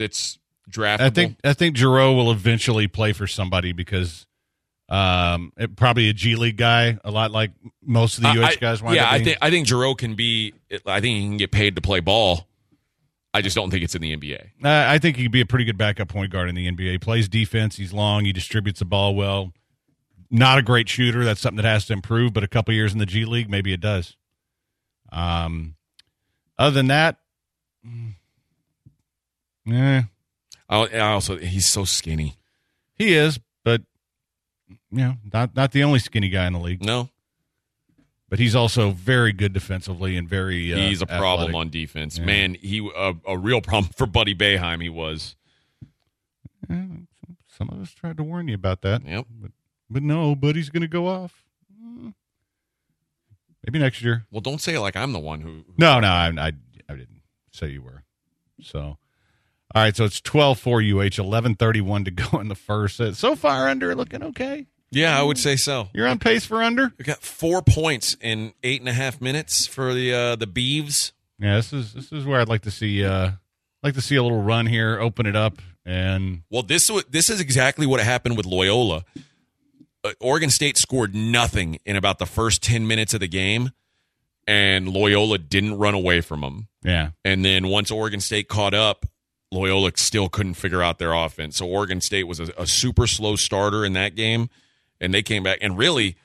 [0.00, 1.00] that's draftable.
[1.00, 4.26] I think I think Jarreau will eventually play for somebody because
[4.88, 8.54] um, it- probably a G League guy, a lot like most of the UH I-
[8.56, 8.82] guys.
[8.82, 10.54] Yeah, I think I think Jarreau can be.
[10.86, 12.46] I think he can get paid to play ball.
[13.34, 14.40] I just don't think it's in the NBA.
[14.64, 17.02] Uh, I think he could be a pretty good backup point guard in the NBA.
[17.02, 17.76] Plays defense.
[17.76, 18.24] He's long.
[18.24, 19.52] He distributes the ball well.
[20.30, 21.22] Not a great shooter.
[21.24, 22.32] That's something that has to improve.
[22.32, 24.16] But a couple years in the G League, maybe it does.
[25.12, 25.74] Um,
[26.58, 27.18] other than that,
[29.64, 30.02] yeah.
[30.68, 32.36] I, I also he's so skinny.
[32.94, 33.38] he is.
[34.96, 36.82] You know, not not the only skinny guy in the league.
[36.84, 37.10] No,
[38.28, 40.72] But he's also very good defensively and very.
[40.72, 41.54] Uh, he's a problem athletic.
[41.56, 42.18] on defense.
[42.18, 42.24] Yeah.
[42.24, 44.82] Man, he a, a real problem for Buddy Boeheim.
[44.82, 45.36] He was.
[46.68, 49.06] Some of us tried to warn you about that.
[49.06, 49.26] Yep.
[49.40, 49.50] But,
[49.88, 51.44] but no, Buddy's going to go off.
[51.82, 52.12] Mm.
[53.66, 54.26] Maybe next year.
[54.30, 55.64] Well, don't say it like I'm the one who.
[55.78, 56.52] No, no, I, I,
[56.88, 58.02] I didn't say you were.
[58.60, 58.98] So, all
[59.74, 59.94] right.
[59.96, 63.00] So it's 12 for UH, 1131 to go in the first.
[63.00, 64.66] Uh, So far, under looking okay.
[64.90, 65.88] Yeah, I would say so.
[65.92, 66.92] You're on pace for under.
[66.98, 71.12] We got four points in eight and a half minutes for the uh, the Beavs.
[71.38, 73.32] Yeah, this is this is where I'd like to see uh
[73.82, 77.40] like to see a little run here, open it up, and Well, this this is
[77.40, 79.04] exactly what happened with Loyola.
[80.04, 83.70] Uh, Oregon State scored nothing in about the first ten minutes of the game,
[84.46, 86.68] and Loyola didn't run away from them.
[86.84, 89.04] yeah, And then once Oregon State caught up,
[89.52, 91.56] Loyola still couldn't figure out their offense.
[91.56, 94.48] So Oregon State was a, a super slow starter in that game,
[95.00, 96.16] and they came back and really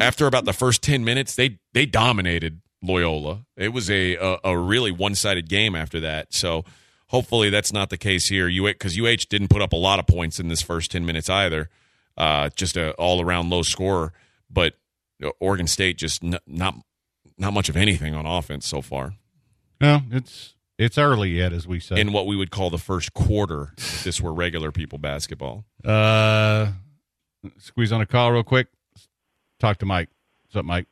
[0.00, 3.44] after about the first ten minutes, they they dominated Loyola.
[3.56, 6.32] It was a a, a really one sided game after that.
[6.32, 6.64] So
[7.08, 8.48] hopefully that's not the case here.
[8.48, 11.28] UH because UH didn't put up a lot of points in this first ten minutes
[11.28, 11.68] either.
[12.16, 14.12] Uh, just a all around low scorer,
[14.50, 14.74] but
[15.40, 16.74] Oregon State just n- not
[17.36, 19.14] not much of anything on offense so far
[19.80, 22.00] no, it's it's early yet, as we say.
[22.00, 25.64] in what we would call the first quarter if this were regular people basketball.
[25.84, 26.68] uh,
[27.58, 28.68] squeeze on a call real quick.
[29.58, 30.08] Talk to Mike.
[30.44, 30.86] What's up, Mike?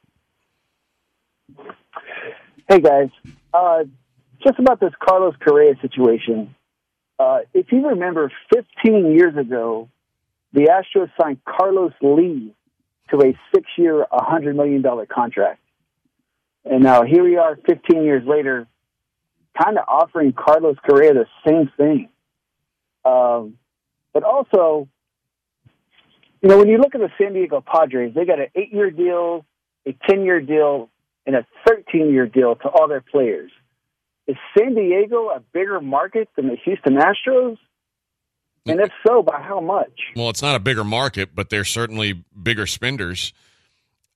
[2.68, 3.10] Hey guys,
[3.54, 3.84] uh,
[4.44, 6.54] just about this Carlos Correa situation.
[7.18, 9.88] Uh, if you remember, 15 years ago,
[10.52, 12.52] the Astros signed Carlos Lee
[13.10, 15.60] to a six-year, $100 million contract,
[16.64, 18.66] and now here we are, 15 years later,
[19.62, 22.08] kind of offering Carlos Correa the same thing.
[23.04, 23.58] Um,
[24.12, 24.88] but also,
[26.42, 29.44] you know, when you look at the San Diego Padres, they got an eight-year deal,
[29.86, 30.90] a 10-year deal,
[31.26, 33.50] and a 13 year deal to all their players.
[34.26, 37.58] Is San Diego a bigger market than the Houston Astros?
[38.68, 39.92] And if so, by how much?
[40.16, 43.32] Well, it's not a bigger market, but they're certainly bigger spenders.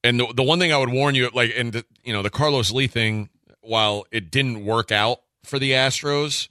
[0.02, 2.30] And the the one thing I would warn you, like, and the, you know, the
[2.30, 3.28] Carlos Lee thing,
[3.60, 6.48] while it didn't work out for the Astros,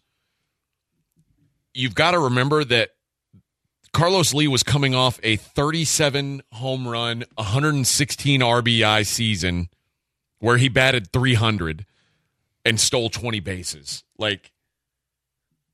[1.74, 2.92] you've got to remember that
[3.94, 9.70] Carlos Lee was coming off a 37 home run, 116 RBI season
[10.40, 11.86] where he batted 300
[12.66, 14.04] and stole 20 bases.
[14.18, 14.52] Like,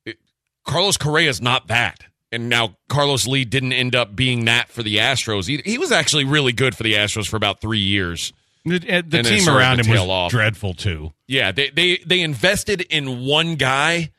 [0.06, 0.18] it,
[0.64, 2.06] Carlos Correa is not that.
[2.32, 5.48] And now Carlos Lee didn't end up being that for the Astros.
[5.48, 8.34] He, he was actually really good for the Astros for about three years.
[8.66, 10.32] The, uh, the team around him was off.
[10.32, 11.14] dreadful too.
[11.28, 14.12] Yeah, they, they they invested in one guy,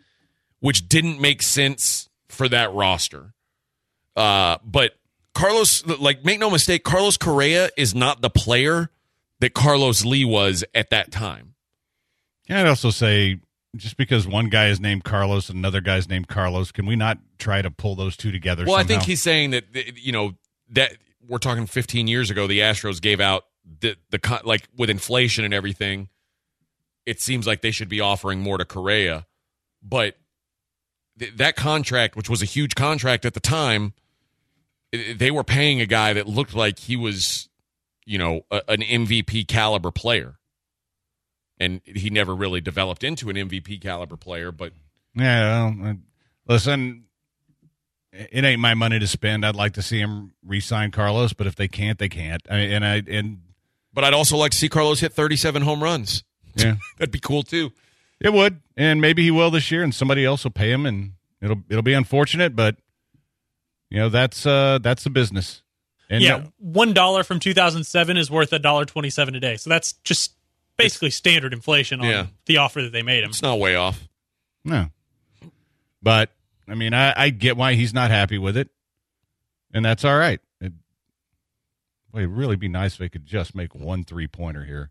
[0.61, 3.35] which didn't make sense for that roster.
[4.17, 4.93] Uh, but
[5.35, 8.91] Carlos, like, make no mistake, Carlos Correa is not the player
[9.41, 11.55] that Carlos Lee was at that time.
[12.49, 13.41] Yeah, I'd also say
[13.77, 17.19] just because one guy is named Carlos and another guy's named Carlos, can we not
[17.39, 18.65] try to pull those two together?
[18.65, 19.65] Well, I think he's saying that
[19.97, 20.33] you know
[20.71, 22.47] that we're talking 15 years ago.
[22.47, 23.45] The Astros gave out
[23.81, 26.09] the the like with inflation and everything.
[27.05, 29.27] It seems like they should be offering more to Correa,
[29.83, 30.17] but
[31.19, 33.93] th- that contract, which was a huge contract at the time,
[34.93, 37.49] they were paying a guy that looked like he was,
[38.05, 40.39] you know, a, an MVP caliber player,
[41.59, 44.53] and he never really developed into an MVP caliber player.
[44.53, 44.73] But
[45.15, 45.95] Yeah, well, uh,
[46.47, 47.05] listen,
[48.13, 49.45] it ain't my money to spend.
[49.45, 52.43] I'd like to see him re-sign Carlos, but if they can't, they can't.
[52.51, 53.41] I, and I and
[53.93, 56.23] but I'd also like to see Carlos hit 37 home runs.
[56.55, 57.73] yeah, That'd be cool too.
[58.21, 61.13] it would, and maybe he will this year, and somebody else will pay him, and
[61.43, 62.77] it'll it'll be unfortunate, but
[63.91, 65.63] You know, that's uh that's the business.
[66.11, 69.57] And yeah, one dollar from 2007 is worth a dollar 27 today.
[69.57, 70.33] So that's just
[70.77, 72.27] basically standard inflation on Yeah.
[72.47, 73.31] the offer that they made him.
[73.31, 74.07] It's not way off.
[74.65, 74.87] no.
[76.03, 76.31] But
[76.69, 78.69] I mean, I, I get why he's not happy with it,
[79.73, 80.41] and that's all right.
[80.61, 80.73] It,
[82.13, 84.91] boy, it'd really be nice if they could just make one three pointer here.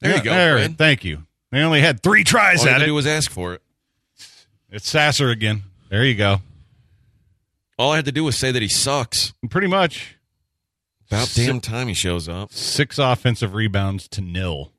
[0.00, 0.78] There you go, There, Fred.
[0.78, 1.26] thank you.
[1.50, 2.86] They only had three tries All you at had to it.
[2.88, 3.62] do was ask for it.
[4.70, 5.62] it's Sasser again.
[5.88, 6.40] There you go.
[7.80, 9.32] All I had to do was say that he sucks.
[9.48, 10.16] Pretty much
[11.10, 12.52] About Si- damn time he shows up.
[12.52, 14.72] six offensive rebounds to nil.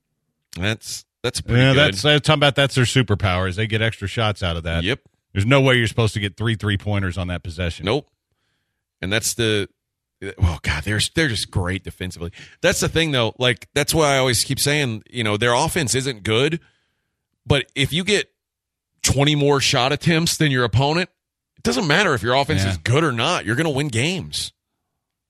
[0.57, 1.93] That's that's pretty Yeah, good.
[1.93, 2.55] that's I'm talking about.
[2.55, 3.55] That's their superpowers.
[3.55, 4.83] They get extra shots out of that.
[4.83, 4.99] yep.
[5.33, 7.85] There's no way you're supposed to get three three pointers on that possession.
[7.85, 8.07] Nope.
[9.01, 9.69] And that's the
[10.37, 12.31] oh god, they're they're just great defensively.
[12.61, 13.33] That's the thing though.
[13.39, 16.59] Like that's why I always keep saying, you know, their offense isn't good,
[17.45, 18.29] but if you get
[19.03, 21.09] 20 more shot attempts than your opponent,
[21.61, 22.71] it doesn't matter if your offense Yeah.
[22.71, 23.45] is good or not.
[23.45, 24.51] You're going to win games.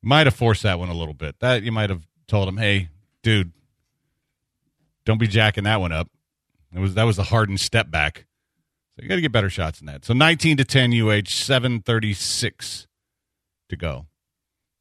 [0.02, 1.38] Might have forced that one a little bit.
[1.42, 2.88] That you might have told him, "Hey,
[3.22, 3.52] dude,
[5.06, 6.10] don't be jacking that one up."
[6.74, 8.26] It was that was the hardened step back.
[8.96, 10.06] So you got to get better shots than that.
[10.06, 12.88] So 19 to 10 UH, 736
[13.70, 14.08] to go.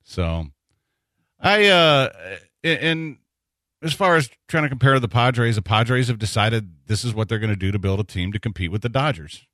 [0.04, 0.46] So
[1.40, 2.10] I uh
[2.62, 3.18] and
[3.82, 7.28] as far as trying to compare the Padres, the Padres have decided this is what
[7.28, 9.46] they're going to do to build a team to compete with the Dodgers.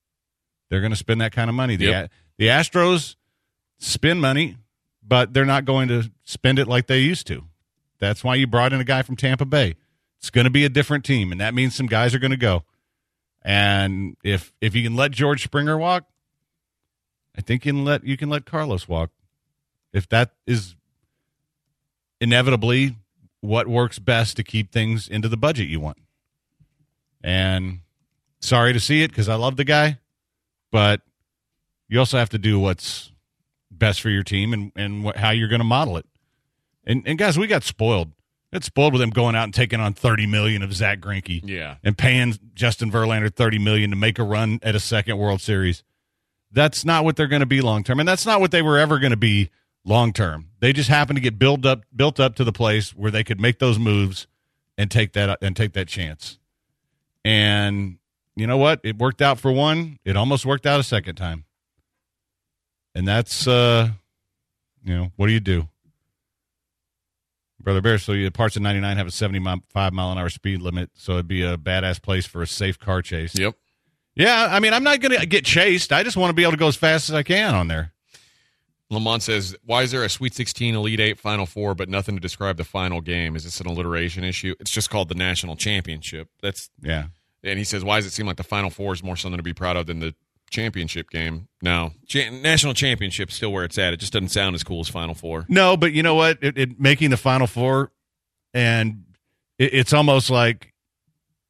[0.68, 1.76] They're going to spend that kind of money.
[1.76, 2.10] The Yep.
[2.38, 3.16] the Astros
[3.78, 4.56] spend money,
[5.02, 7.44] but they're not going to spend it like they used to.
[7.98, 9.74] That's why you brought in a guy from Tampa Bay.
[10.18, 12.36] It's going to be a different team, and that means some guys are going to
[12.36, 12.64] go.
[13.42, 16.04] And if if you can let George Springer walk,
[17.36, 19.10] I think you can let you can let Carlos walk.
[19.92, 20.74] If that is
[22.20, 22.96] inevitably
[23.40, 25.98] what works best to keep things into the budget you want.
[27.22, 27.80] And
[28.40, 29.98] sorry to see it because I love the guy,
[30.76, 31.00] but
[31.88, 33.10] you also have to do what's
[33.70, 36.04] best for your team and and what, how you're going to model it.
[36.84, 38.12] And and guys, we got spoiled.
[38.52, 41.76] Got spoiled with them going out and taking on thirty million of Zack Greinke Yeah.
[41.82, 45.82] and paying Justin Verlander thirty million to make a run at a second World Series.
[46.52, 48.76] That's not what they're going to be long term, and that's not what they were
[48.76, 49.48] ever going to be
[49.82, 50.50] long term.
[50.60, 53.40] They just happened to get built up built up to the place where they could
[53.40, 54.26] make those moves
[54.76, 56.38] and take that and take that chance.
[57.24, 57.96] And
[58.36, 58.80] you know what?
[58.84, 59.98] It worked out for one.
[60.04, 61.44] It almost worked out a second time.
[62.94, 63.90] And that's uh
[64.84, 65.68] you know, what do you do?
[67.60, 70.90] Brother Bear, so you parts of 99 have a 75 mile an hour speed limit,
[70.94, 73.36] so it'd be a badass place for a safe car chase.
[73.36, 73.56] Yep.
[74.14, 75.92] Yeah, I mean, I'm not going to get chased.
[75.92, 77.92] I just want to be able to go as fast as I can on there.
[78.88, 82.20] Lamont says, "Why is there a Sweet 16, Elite 8, Final 4 but nothing to
[82.20, 83.34] describe the final game?
[83.34, 84.54] Is this an alliteration issue?
[84.60, 87.06] It's just called the National Championship." That's Yeah.
[87.46, 89.42] And he says, "Why does it seem like the Final Four is more something to
[89.42, 90.14] be proud of than the
[90.50, 91.92] championship game?" No.
[92.06, 93.92] Cha- National Championship's still where it's at.
[93.92, 95.46] It just doesn't sound as cool as Final Four.
[95.48, 96.38] No, but you know what?
[96.42, 97.92] It, it making the final four,
[98.54, 99.04] and
[99.58, 100.72] it, it's almost like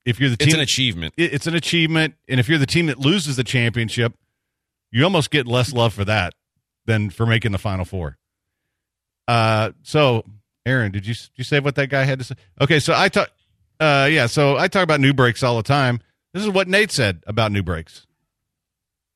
[0.05, 1.15] if you're the It's team, an achievement.
[1.17, 2.15] it- it's an achievement.
[2.29, 4.15] And if you're the team that loses the championship,
[4.93, 6.35] you almost get less love for that
[6.87, 8.17] than for making the final four.
[9.29, 10.25] Uh, so
[10.65, 12.35] Aaron, did you did you say what that guy had to say?
[12.61, 13.29] Okay, so I talk,
[13.81, 16.01] uh, yeah, so I talk about NuBrakes all the time.
[16.33, 18.07] This is what Nate said about NuBrakes.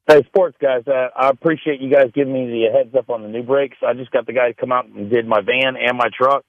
[0.07, 3.29] Hey, sports guys, uh, I appreciate you guys giving me the heads up on the
[3.29, 3.77] new brakes.
[3.87, 6.45] I just got the guy to come out and did my van and my truck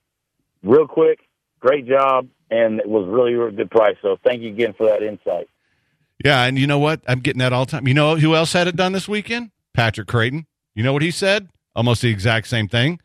[0.64, 1.20] real quick.
[1.60, 3.98] Great job, and it was really, really good price.
[4.02, 5.48] So thank you again for that insight.
[6.26, 7.02] Yeah, and you know what?
[7.08, 7.88] I'm getting that all the time.
[7.88, 9.52] You know who else had it done this weekend?
[9.74, 10.48] Patrick Creighton.
[10.74, 11.50] You know what he said?
[11.76, 13.00] Almost the exact same thing.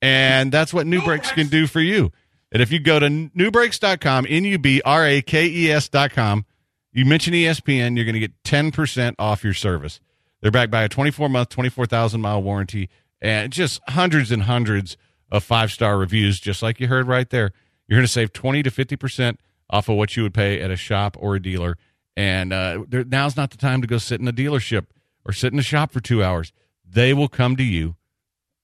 [0.00, 2.12] And that's what NuBrakes can do for you.
[2.50, 6.46] And if you go to nubrakes.com, N U B R A K E S.com,
[6.92, 10.00] you mention ESPN, you're going to get 10% off your service.
[10.40, 12.88] They're backed by a 24 month, 24,000 mile warranty
[13.20, 14.96] and just hundreds and hundreds
[15.30, 17.52] of five star reviews, just like you heard right there.
[17.86, 19.36] You're going to save 20 to 50%
[19.70, 21.76] off of what you would pay at a shop or a dealer.
[22.16, 24.86] And uh, there, now's not the time to go sit in a dealership
[25.24, 26.52] or sit in a shop for two hours.
[26.88, 27.96] They will come to you.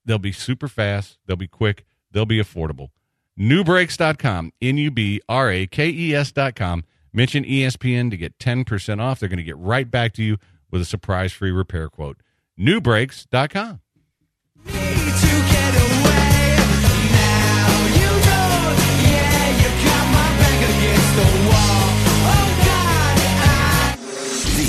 [0.05, 1.19] They'll be super fast.
[1.27, 1.85] They'll be quick.
[2.11, 2.89] They'll be affordable.
[3.39, 6.85] NuBrakes.com, N U B R A K E S.com.
[7.13, 9.21] Mention ESPN to get 10% off.
[9.21, 10.39] They're going to get right back to you
[10.71, 12.19] with a surprise free repair quote.
[12.59, 13.81] NuBrakes.com.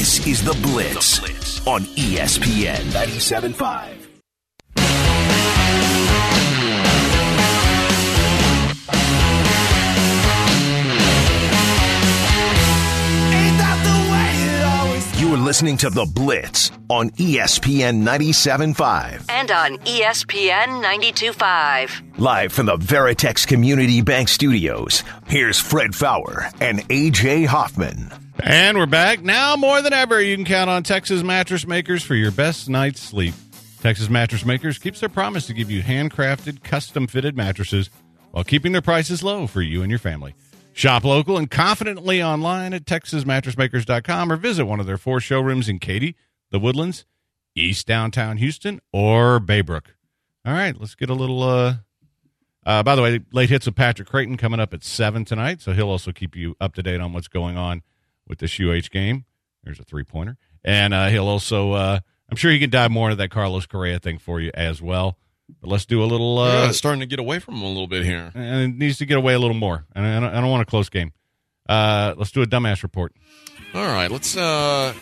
[0.06, 4.05] This is The Blitz, on ESPN 97.5.
[15.56, 19.24] listening listening to The Blitz on ESPN 97.5.
[19.30, 22.20] And on ESPN 92.5.
[22.20, 28.12] Live from the Veritex Community Bank Studios, here's Fred Faour and AJ Hoffman.
[28.44, 29.24] And we're back.
[29.24, 33.00] Now more than ever, you can count on Texas Mattress Makers for your best night's
[33.00, 33.34] sleep.
[33.80, 37.90] Texas Mattress Makers keeps their promise to give you handcrafted, custom fitted mattresses
[38.32, 40.36] while keeping their prices low for you and your family.
[40.76, 45.80] Shop local and confidently online at texasmattressmakers.com or visit one of their four showrooms in
[45.80, 46.18] Katy,
[46.52, 47.06] the Woodlands,
[47.56, 49.86] East Downtown Houston, or Baybrook.
[50.46, 51.42] All right, let's get a little.
[51.42, 51.76] Uh,
[52.66, 55.72] uh, by the way, late hits with Patrick Creighton coming up at 7 tonight, so
[55.72, 57.82] he'll also keep you up to date on what's going on
[58.28, 59.24] with this UH game.
[59.64, 60.36] There's a three pointer.
[60.62, 62.00] And uh, he'll also, uh,
[62.30, 65.18] I'm sure he can dive more into that Carlos Correa thing for you as well.
[65.62, 66.40] But let's do a little.
[66.40, 68.32] Uh, Yeah, starting to get away from him a little bit here.
[68.34, 69.86] and it needs to get away a little more.
[69.96, 71.12] And I don't, I don't want a close game.
[71.70, 73.14] Uh, let's do a dumbass report.
[73.74, 74.36] All right, let's.
[74.38, 74.94] uh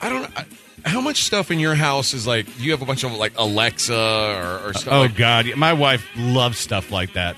[0.00, 0.30] I don't.
[0.38, 0.44] I,
[0.84, 2.46] how much stuff in your house is like?
[2.58, 4.92] Do you have a bunch of like Alexa or, or stuff?
[4.92, 7.36] Oh like, God, my wife loves stuff like that.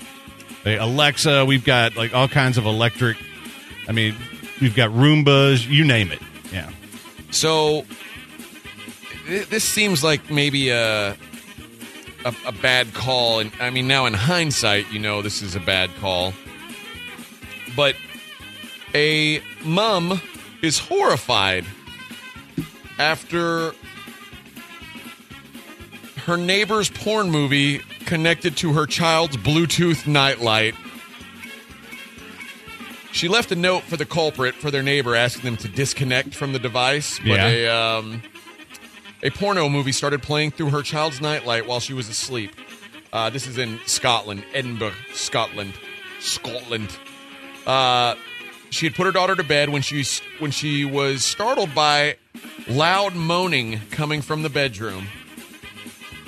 [0.63, 3.17] Hey, Alexa, we've got like all kinds of electric.
[3.87, 4.15] I mean,
[4.61, 6.19] we've got Roombas, you name it.
[6.51, 6.69] Yeah.
[7.31, 7.85] So
[9.27, 11.15] th- this seems like maybe a,
[12.25, 15.59] a a bad call, and I mean now in hindsight, you know this is a
[15.59, 16.33] bad call.
[17.75, 17.95] But
[18.93, 20.21] a mom
[20.61, 21.65] is horrified
[22.97, 23.73] after
[26.25, 30.75] her neighbor's porn movie connected to her child's Bluetooth nightlight.
[33.11, 36.53] She left a note for the culprit for their neighbor, asking them to disconnect from
[36.53, 37.17] the device.
[37.19, 37.47] But Yeah.
[37.47, 38.21] a um,
[39.21, 42.51] a porno movie started playing through her child's nightlight while she was asleep.
[43.11, 45.73] Uh, this is in Scotland, Edinburgh, Scotland,
[46.19, 46.95] Scotland.
[47.65, 48.15] Uh,
[48.69, 50.03] she had put her daughter to bed when she
[50.39, 52.17] when she was startled by
[52.67, 55.07] loud moaning coming from the bedroom.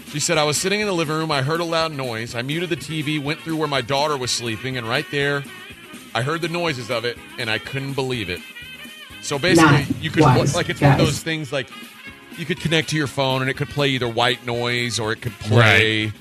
[0.08, 1.32] She said, I was sitting in the living room.
[1.32, 2.36] I heard a loud noise.
[2.36, 5.42] I muted the TV, went through where my daughter was sleeping, and right there,
[6.14, 8.42] I heard the noises of it, and I couldn't believe it.
[9.22, 11.70] So basically, you could, like, it's one of those things like
[12.38, 15.22] you could connect to your phone, and it could play either white noise or it
[15.22, 16.12] could play.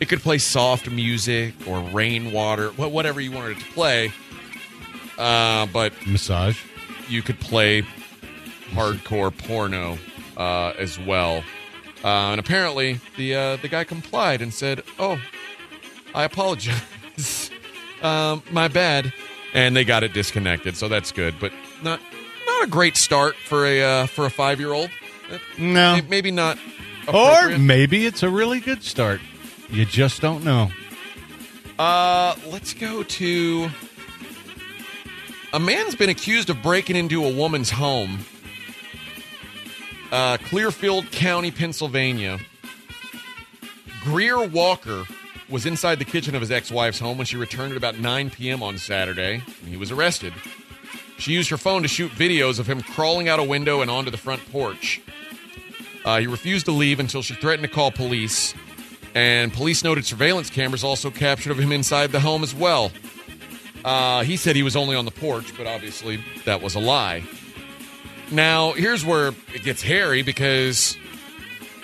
[0.00, 4.12] It could play soft music or rainwater, whatever you wanted it to play.
[5.18, 6.58] Uh, but Massage.
[7.08, 7.82] you could play
[8.70, 9.98] hardcore porno
[10.36, 11.44] uh, as well.
[12.02, 15.20] Uh, and apparently, the uh, the guy complied and said, "Oh,
[16.14, 17.50] I apologize,
[18.02, 19.12] um, my bad,"
[19.52, 20.76] and they got it disconnected.
[20.78, 21.52] So that's good, but
[21.82, 22.00] not
[22.46, 24.88] not a great start for a uh, for a five year old.
[25.58, 26.00] No.
[26.08, 26.58] maybe not.
[27.12, 29.20] Or maybe it's a really good start.
[29.70, 30.70] You just don't know.
[31.78, 33.68] Uh, let's go to.
[35.52, 38.20] A man's been accused of breaking into a woman's home.
[40.12, 42.38] Uh, Clearfield County, Pennsylvania.
[44.02, 45.04] Greer Walker
[45.48, 48.30] was inside the kitchen of his ex wife's home when she returned at about 9
[48.30, 48.62] p.m.
[48.62, 50.32] on Saturday, and he was arrested.
[51.18, 54.10] She used her phone to shoot videos of him crawling out a window and onto
[54.10, 55.00] the front porch.
[56.04, 58.54] Uh, he refused to leave until she threatened to call police.
[59.14, 62.92] And police noted surveillance cameras also captured of him inside the home as well.
[63.84, 67.22] Uh, he said he was only on the porch, but obviously that was a lie.
[68.30, 70.96] Now, here's where it gets hairy because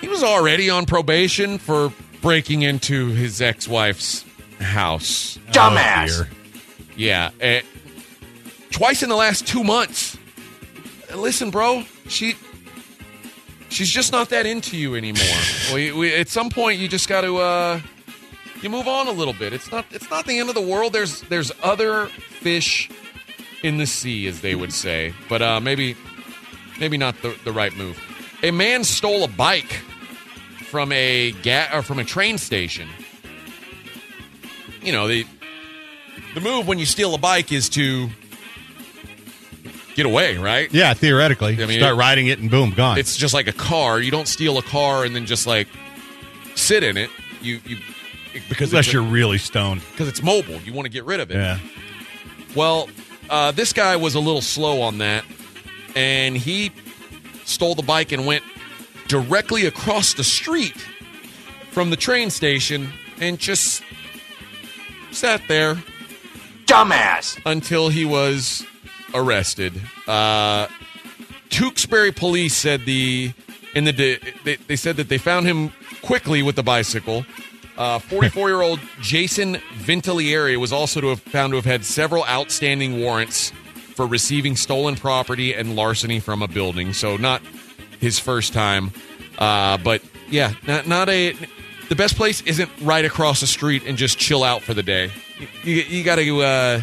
[0.00, 1.92] he was already on probation for
[2.22, 4.24] breaking into his ex wife's
[4.60, 5.38] house.
[5.48, 5.52] Oh,
[6.16, 6.28] dear.
[6.96, 7.30] Yeah.
[7.40, 7.62] eh,
[8.70, 10.16] twice in the last two months.
[11.14, 12.34] Listen, bro, she
[13.76, 15.22] she's just not that into you anymore.
[15.74, 17.80] we, we, at some point, you just got to uh,
[18.62, 19.52] you move on a little bit.
[19.52, 20.92] It's not it's not the end of the world.
[20.92, 22.90] There's there's other fish
[23.62, 25.94] in the sea, as they would say, but uh, maybe
[26.80, 28.00] maybe not the, the right move.
[28.42, 29.82] A man stole a bike
[30.70, 32.88] from a ga- or from a train station.
[34.80, 35.26] You know the
[36.34, 38.08] the move when you steal a bike is to
[39.96, 40.72] get away, right?
[40.72, 41.54] Yeah, theoretically.
[41.62, 42.98] I mean, Start it- riding it and boom, gone.
[42.98, 43.98] It's just like a car.
[44.00, 45.66] You don't steal a car and then just like
[46.54, 47.10] sit in it.
[47.42, 47.78] You you
[48.48, 49.80] because Unless you're really stoned.
[49.92, 50.60] because it's mobile.
[50.60, 51.36] You want to get rid of it.
[51.36, 51.58] Yeah.
[52.54, 52.88] Well,
[53.30, 55.24] uh, this guy was a little slow on that,
[55.94, 56.70] and he
[57.44, 58.44] stole the bike and went
[59.08, 60.76] directly across the street
[61.70, 62.90] from the train station
[63.20, 63.82] and just
[65.12, 65.76] sat there,
[66.66, 67.38] Dumbass.
[67.46, 68.64] until he was
[69.16, 69.72] arrested.
[70.06, 70.68] Uh,
[71.48, 73.32] Tewksbury police said the
[73.74, 73.92] in the
[74.44, 77.24] they, they said that they found him quickly with the bicycle.
[77.76, 83.00] 44 year old Jason Ventilieri was also to have found to have had several outstanding
[83.00, 83.52] warrants
[83.94, 86.92] for receiving stolen property and larceny from a building.
[86.92, 87.42] So not
[88.00, 88.92] his first time,
[89.38, 91.34] uh, but yeah, not not a.
[91.88, 95.12] The best place isn't right across the street and just chill out for the day.
[95.62, 96.82] You, you, you got to uh,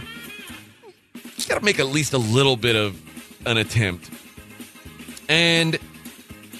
[1.43, 2.97] just got to make at least a little bit of
[3.45, 4.09] an attempt.
[5.27, 5.77] And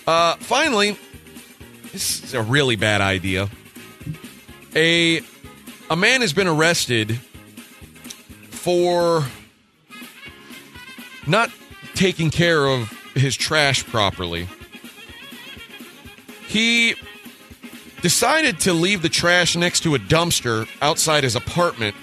[0.06, 0.98] uh, finally,
[1.94, 3.50] this is a really bad idea.
[4.76, 5.22] A
[5.90, 7.18] a man has been arrested
[8.50, 9.26] for
[11.28, 11.50] not
[11.96, 14.50] taking care of his trash properly.
[16.46, 16.96] He
[18.02, 21.96] decided to leave the trash next to a dumpster outside his apartment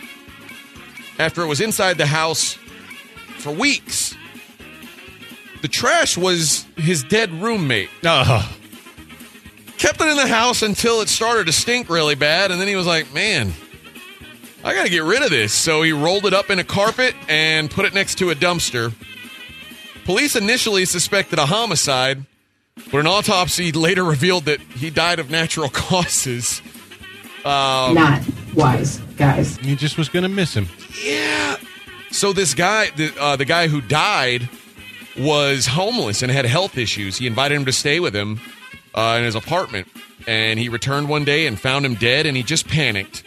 [1.18, 2.56] after it was inside the house
[3.40, 4.14] for weeks.
[5.62, 7.90] The trash was his dead roommate.
[8.04, 8.56] Oh.
[9.78, 12.76] Kept it in the house until it started to stink really bad, and then he
[12.76, 13.52] was like, man,
[14.62, 15.52] I got to get rid of this.
[15.52, 18.92] So he rolled it up in a carpet and put it next to a dumpster.
[20.04, 22.24] Police initially suspected a homicide,
[22.90, 26.60] but an autopsy later revealed that he died of natural causes.
[27.44, 28.22] Um, Not
[28.54, 29.56] wise, guys.
[29.58, 30.68] He just was going to miss him.
[31.02, 31.56] Yeah.
[32.10, 34.48] So this guy, the uh, the guy who died,
[35.18, 37.18] was homeless and had health issues.
[37.18, 38.40] He invited him to stay with him
[38.94, 39.88] uh, in his apartment,
[40.26, 42.26] and he returned one day and found him dead.
[42.26, 43.22] And he just panicked,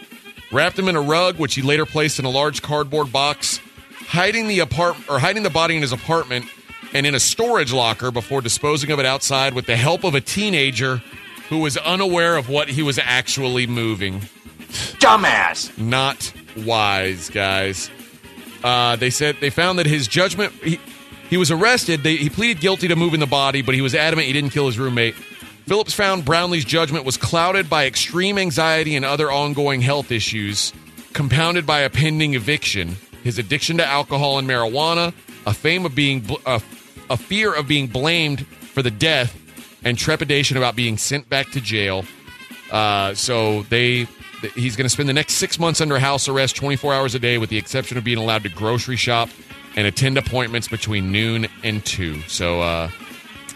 [0.52, 3.60] wrapped him in a rug, which he later placed in a large cardboard box,
[4.06, 6.46] hiding the apart or hiding the body in his apartment
[6.92, 10.20] and in a storage locker before disposing of it outside with the help of a
[10.20, 11.02] teenager
[11.48, 14.20] who was unaware of what he was actually moving.
[15.00, 15.76] Dumbass.
[15.76, 17.90] Not wise, guys.
[18.64, 20.52] Uh, they said they found that his judgment.
[20.54, 20.80] He,
[21.28, 22.02] he was arrested.
[22.02, 24.66] They, he pleaded guilty to moving the body, but he was adamant he didn't kill
[24.66, 25.14] his roommate.
[25.66, 30.72] Phillips found Brownlee's judgment was clouded by extreme anxiety and other ongoing health issues,
[31.12, 35.14] compounded by a pending eviction, his addiction to alcohol and marijuana,
[35.46, 36.60] a fame of being a,
[37.10, 39.38] a fear of being blamed for the death,
[39.84, 42.04] and trepidation about being sent back to jail.
[42.70, 44.08] Uh, so they th-
[44.52, 47.38] he's going to spend the next six months under house arrest 24 hours a day
[47.38, 49.28] with the exception of being allowed to grocery shop
[49.76, 52.88] and attend appointments between noon and 2 so uh,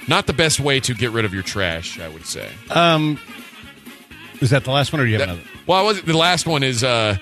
[0.08, 3.18] not the best way to get rid of your trash i would say Um,
[4.40, 5.48] is that the last one, or do you have That- another?
[5.66, 7.16] well I was, the last one is uh,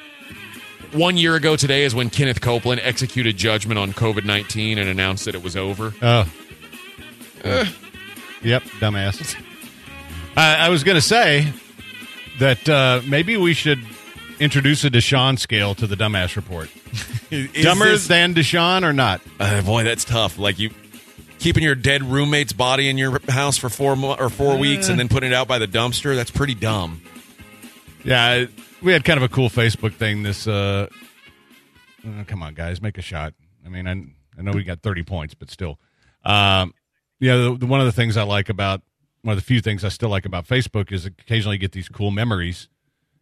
[0.92, 5.34] one year ago today is when kenneth copeland executed judgment on covid-19 and announced that
[5.34, 6.26] it was over Oh.
[8.42, 9.36] Yep, dumbass.
[10.36, 11.52] I, I was going to say
[12.38, 13.80] that uh, maybe we should
[14.38, 16.70] introduce a Deshaun scale to the dumbass report.
[17.62, 19.20] Dumber this- than Deshaun or not?
[19.40, 20.38] Uh, boy, that's tough.
[20.38, 20.70] Like you
[21.38, 24.98] keeping your dead roommate's body in your house for four mo- or four weeks and
[24.98, 26.14] then putting it out by the dumpster.
[26.14, 27.02] That's pretty dumb.
[28.04, 28.46] Yeah,
[28.82, 30.22] we had kind of a cool Facebook thing.
[30.22, 30.88] This, uh,
[32.06, 33.34] uh, come on, guys, make a shot.
[33.64, 33.92] I mean, I,
[34.38, 35.78] I know we got thirty points, but still,
[36.24, 36.72] um,
[37.18, 37.36] yeah.
[37.36, 38.82] The, the, one of the things I like about
[39.26, 42.12] one of the few things I still like about Facebook is occasionally get these cool
[42.12, 42.68] memories.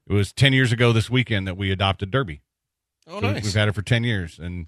[0.07, 2.43] It was ten years ago this weekend that we adopted Derby.
[3.07, 3.43] Oh, So nice.
[3.43, 4.67] We've had her for ten years, and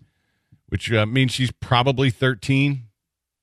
[0.70, 2.84] which uh, means she's probably thirteen.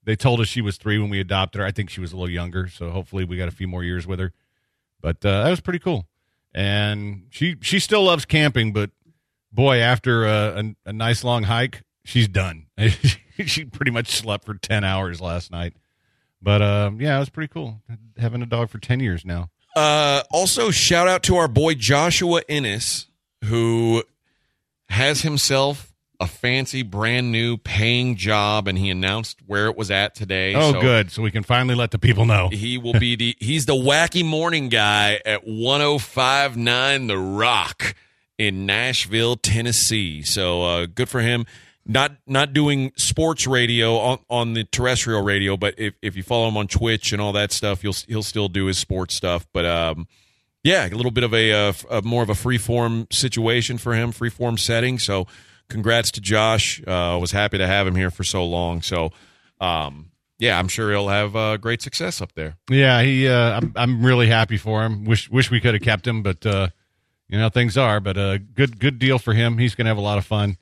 [0.05, 1.67] They told us she was three when we adopted her.
[1.67, 4.07] I think she was a little younger, so hopefully we got a few more years
[4.07, 4.33] with her.
[4.99, 6.07] But uh, that was pretty cool,
[6.51, 8.73] and she she still loves camping.
[8.73, 8.89] But
[9.51, 12.65] boy, after a, a, a nice long hike, she's done.
[13.45, 15.75] she pretty much slept for ten hours last night.
[16.43, 17.81] But uh, yeah, it was pretty cool
[18.17, 19.49] having a dog for ten years now.
[19.75, 23.07] Uh, also, shout out to our boy Joshua Ennis,
[23.45, 24.03] who
[24.89, 30.15] has himself a fancy, brand new paying job, and he announced where it was at
[30.15, 30.53] today.
[30.53, 31.11] Oh, So good.
[31.11, 32.49] So we can finally let the people know.
[32.49, 37.95] He will be the he's the wacky morning guy at 1059 The Rock
[38.37, 40.21] in Nashville, Tennessee.
[40.21, 41.45] So uh, good for him.
[41.85, 46.47] Not not doing sports radio on, on the terrestrial radio, but if, if you follow
[46.47, 49.45] him on Twitch and all that stuff, he'll he'll still do his sports stuff.
[49.51, 50.07] But um,
[50.63, 53.77] yeah, a little bit of a, uh, f- a more of a free form situation
[53.77, 54.97] for him, free form setting.
[54.97, 55.27] So
[55.67, 56.81] congrats to Josh.
[56.87, 58.81] Uh, was happy to have him here for so long.
[58.81, 59.11] So
[59.59, 62.57] um, yeah, I'm sure he'll have uh, great success up there.
[62.69, 63.27] Yeah, he.
[63.27, 65.05] Uh, I'm, I'm really happy for him.
[65.05, 66.69] Wish wish we could have kept him, but uh,
[67.27, 67.99] you know things are.
[67.99, 69.57] But uh, good good deal for him.
[69.57, 70.57] He's going to have a lot of fun.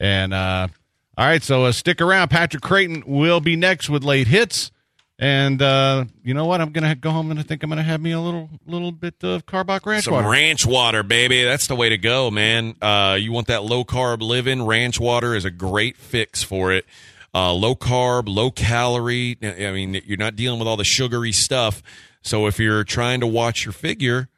[0.00, 0.68] And uh,
[1.16, 2.28] all right, so uh, stick around.
[2.28, 4.70] Patrick Creighton will be next with late hits.
[5.18, 6.60] And uh, you know what?
[6.60, 8.50] I'm going to go home and I think I'm going to have me a little
[8.66, 10.28] little bit of Karbach Ranch Some water.
[10.28, 11.44] ranch water, baby.
[11.44, 12.74] That's the way to go, man.
[12.82, 14.64] Uh, you want that low carb living?
[14.66, 16.86] Ranch water is a great fix for it.
[17.34, 19.38] Uh, low carb, low calorie.
[19.42, 21.82] I mean, you're not dealing with all the sugary stuff.
[22.22, 24.28] So if you're trying to watch your figure,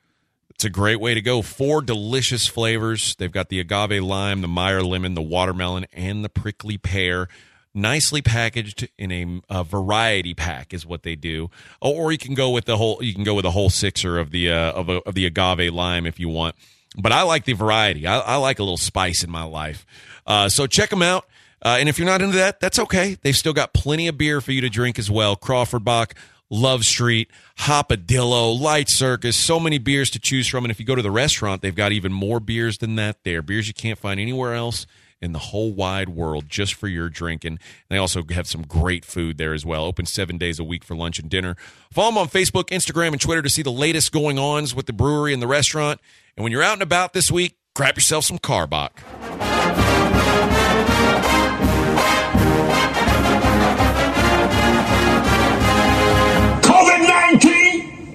[0.55, 1.43] it's a great way to go.
[1.43, 3.17] Four delicious flavors.
[3.17, 7.29] They've got the agave lime, the Meyer lemon, the watermelon, and the prickly pear.
[7.75, 11.51] nicely packaged in a, a variety pack is what they do.
[11.81, 14.19] Or, or you can go with the whole you can go with a whole sixer
[14.19, 16.55] of the uh, of, of the agave lime if you want.
[16.97, 18.07] But I like the variety.
[18.07, 19.85] I, I like a little spice in my life.
[20.27, 21.27] Uh, so check them out.
[21.61, 23.17] Uh, and if you're not into that, that's okay.
[23.23, 25.35] They've still got plenty of beer for you to drink as well.
[25.35, 26.15] Crawford Bock,
[26.55, 27.29] Love Street,
[27.59, 30.65] Hopadillo, Light Circus, so many beers to choose from.
[30.65, 33.43] And if you go to the restaurant, they've got even more beers than that there.
[33.43, 34.87] Beers you can't find anywhere else
[35.21, 37.59] in the whole wide world just for your drinking.
[37.89, 39.85] They also have some great food there as well.
[39.85, 41.57] Open seven days a week for lunch and dinner.
[41.91, 44.93] Follow them on Facebook, Instagram, and Twitter to see the latest going ons with the
[44.93, 46.01] brewery and the restaurant.
[46.37, 50.04] And when you're out and about this week, grab yourself some Karbach.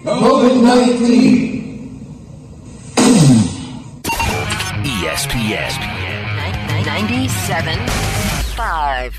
[0.10, 0.18] 19!
[0.18, 1.60] COVID 19!
[4.84, 5.72] ESPN.
[6.84, 9.14] 97.5.